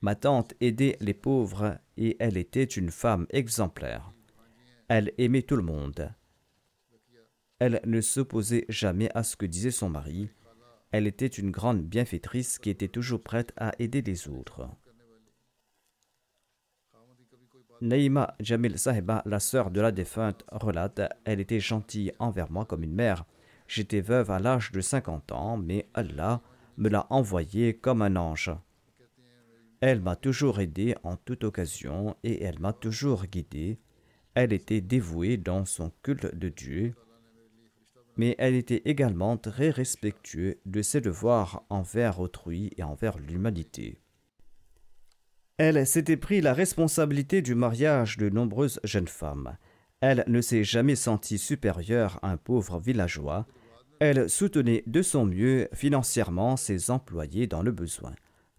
Ma 0.00 0.16
tante 0.16 0.54
aidait 0.60 0.96
les 1.00 1.14
pauvres 1.14 1.78
et 1.96 2.16
elle 2.18 2.36
était 2.36 2.64
une 2.64 2.90
femme 2.90 3.26
exemplaire. 3.30 4.12
Elle 4.88 5.12
aimait 5.18 5.42
tout 5.42 5.56
le 5.56 5.62
monde. 5.62 6.12
Elle 7.58 7.80
ne 7.86 8.00
s'opposait 8.00 8.66
jamais 8.68 9.08
à 9.14 9.22
ce 9.22 9.36
que 9.36 9.46
disait 9.46 9.70
son 9.70 9.88
mari. 9.88 10.28
Elle 10.90 11.06
était 11.06 11.26
une 11.26 11.50
grande 11.50 11.82
bienfaitrice 11.82 12.58
qui 12.58 12.70
était 12.70 12.88
toujours 12.88 13.22
prête 13.22 13.52
à 13.56 13.72
aider 13.78 14.02
les 14.02 14.28
autres. 14.28 14.68
Naïma 17.80 18.34
Jamil 18.40 18.78
Saheba, 18.78 19.22
la 19.26 19.38
sœur 19.38 19.70
de 19.70 19.80
la 19.80 19.92
défunte, 19.92 20.44
relate 20.50 21.00
Elle 21.24 21.40
était 21.40 21.60
gentille 21.60 22.12
envers 22.18 22.50
moi 22.50 22.64
comme 22.64 22.82
une 22.82 22.94
mère. 22.94 23.26
J'étais 23.68 24.00
veuve 24.00 24.30
à 24.30 24.38
l'âge 24.38 24.72
de 24.72 24.80
50 24.80 25.32
ans, 25.32 25.56
mais 25.56 25.88
Allah 25.94 26.40
me 26.76 26.88
l'a 26.88 27.06
envoyée 27.10 27.74
comme 27.74 28.02
un 28.02 28.16
ange. 28.16 28.50
Elle 29.80 30.00
m'a 30.00 30.16
toujours 30.16 30.60
aidé 30.60 30.94
en 31.02 31.16
toute 31.16 31.44
occasion 31.44 32.16
et 32.22 32.42
elle 32.42 32.58
m'a 32.58 32.72
toujours 32.72 33.26
guidé. 33.26 33.78
Elle 34.34 34.52
était 34.52 34.80
dévouée 34.80 35.36
dans 35.36 35.64
son 35.64 35.92
culte 36.02 36.34
de 36.34 36.48
Dieu, 36.48 36.94
mais 38.16 38.34
elle 38.38 38.54
était 38.54 38.82
également 38.84 39.36
très 39.36 39.70
respectueuse 39.70 40.56
de 40.64 40.82
ses 40.82 41.00
devoirs 41.00 41.64
envers 41.68 42.20
autrui 42.20 42.72
et 42.76 42.82
envers 42.82 43.18
l'humanité. 43.18 44.00
Elle 45.58 45.86
s'était 45.86 46.18
pris 46.18 46.40
la 46.40 46.52
responsabilité 46.52 47.40
du 47.40 47.54
mariage 47.54 48.18
de 48.18 48.28
nombreuses 48.28 48.80
jeunes 48.84 49.08
femmes. 49.08 49.56
Elle 50.00 50.24
ne 50.26 50.40
s'est 50.40 50.64
jamais 50.64 50.96
sentie 50.96 51.38
supérieure 51.38 52.18
à 52.22 52.30
un 52.30 52.36
pauvre 52.36 52.78
villageois. 52.78 53.46
Elle 53.98 54.28
soutenait 54.28 54.82
de 54.86 55.00
son 55.02 55.24
mieux 55.24 55.68
financièrement 55.72 56.56
ses 56.56 56.90
employés 56.90 57.46
dans 57.46 57.62
le 57.62 57.72
besoin. 57.72 58.12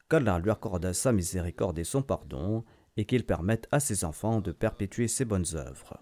Qu'Allah 0.09 0.39
lui 0.39 0.49
accorde 0.49 0.91
sa 0.93 1.11
miséricorde 1.11 1.77
et 1.77 1.83
son 1.83 2.01
pardon, 2.01 2.63
et 2.95 3.05
qu'il 3.05 3.25
permette 3.25 3.67
à 3.71 3.79
ses 3.79 4.03
enfants 4.03 4.41
de 4.41 4.51
perpétuer 4.51 5.07
ses 5.07 5.25
bonnes 5.25 5.45
œuvres. 5.53 6.01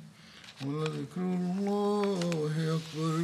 ولذكر 0.65 1.21
الله 1.21 2.19
أكبر 2.77 3.21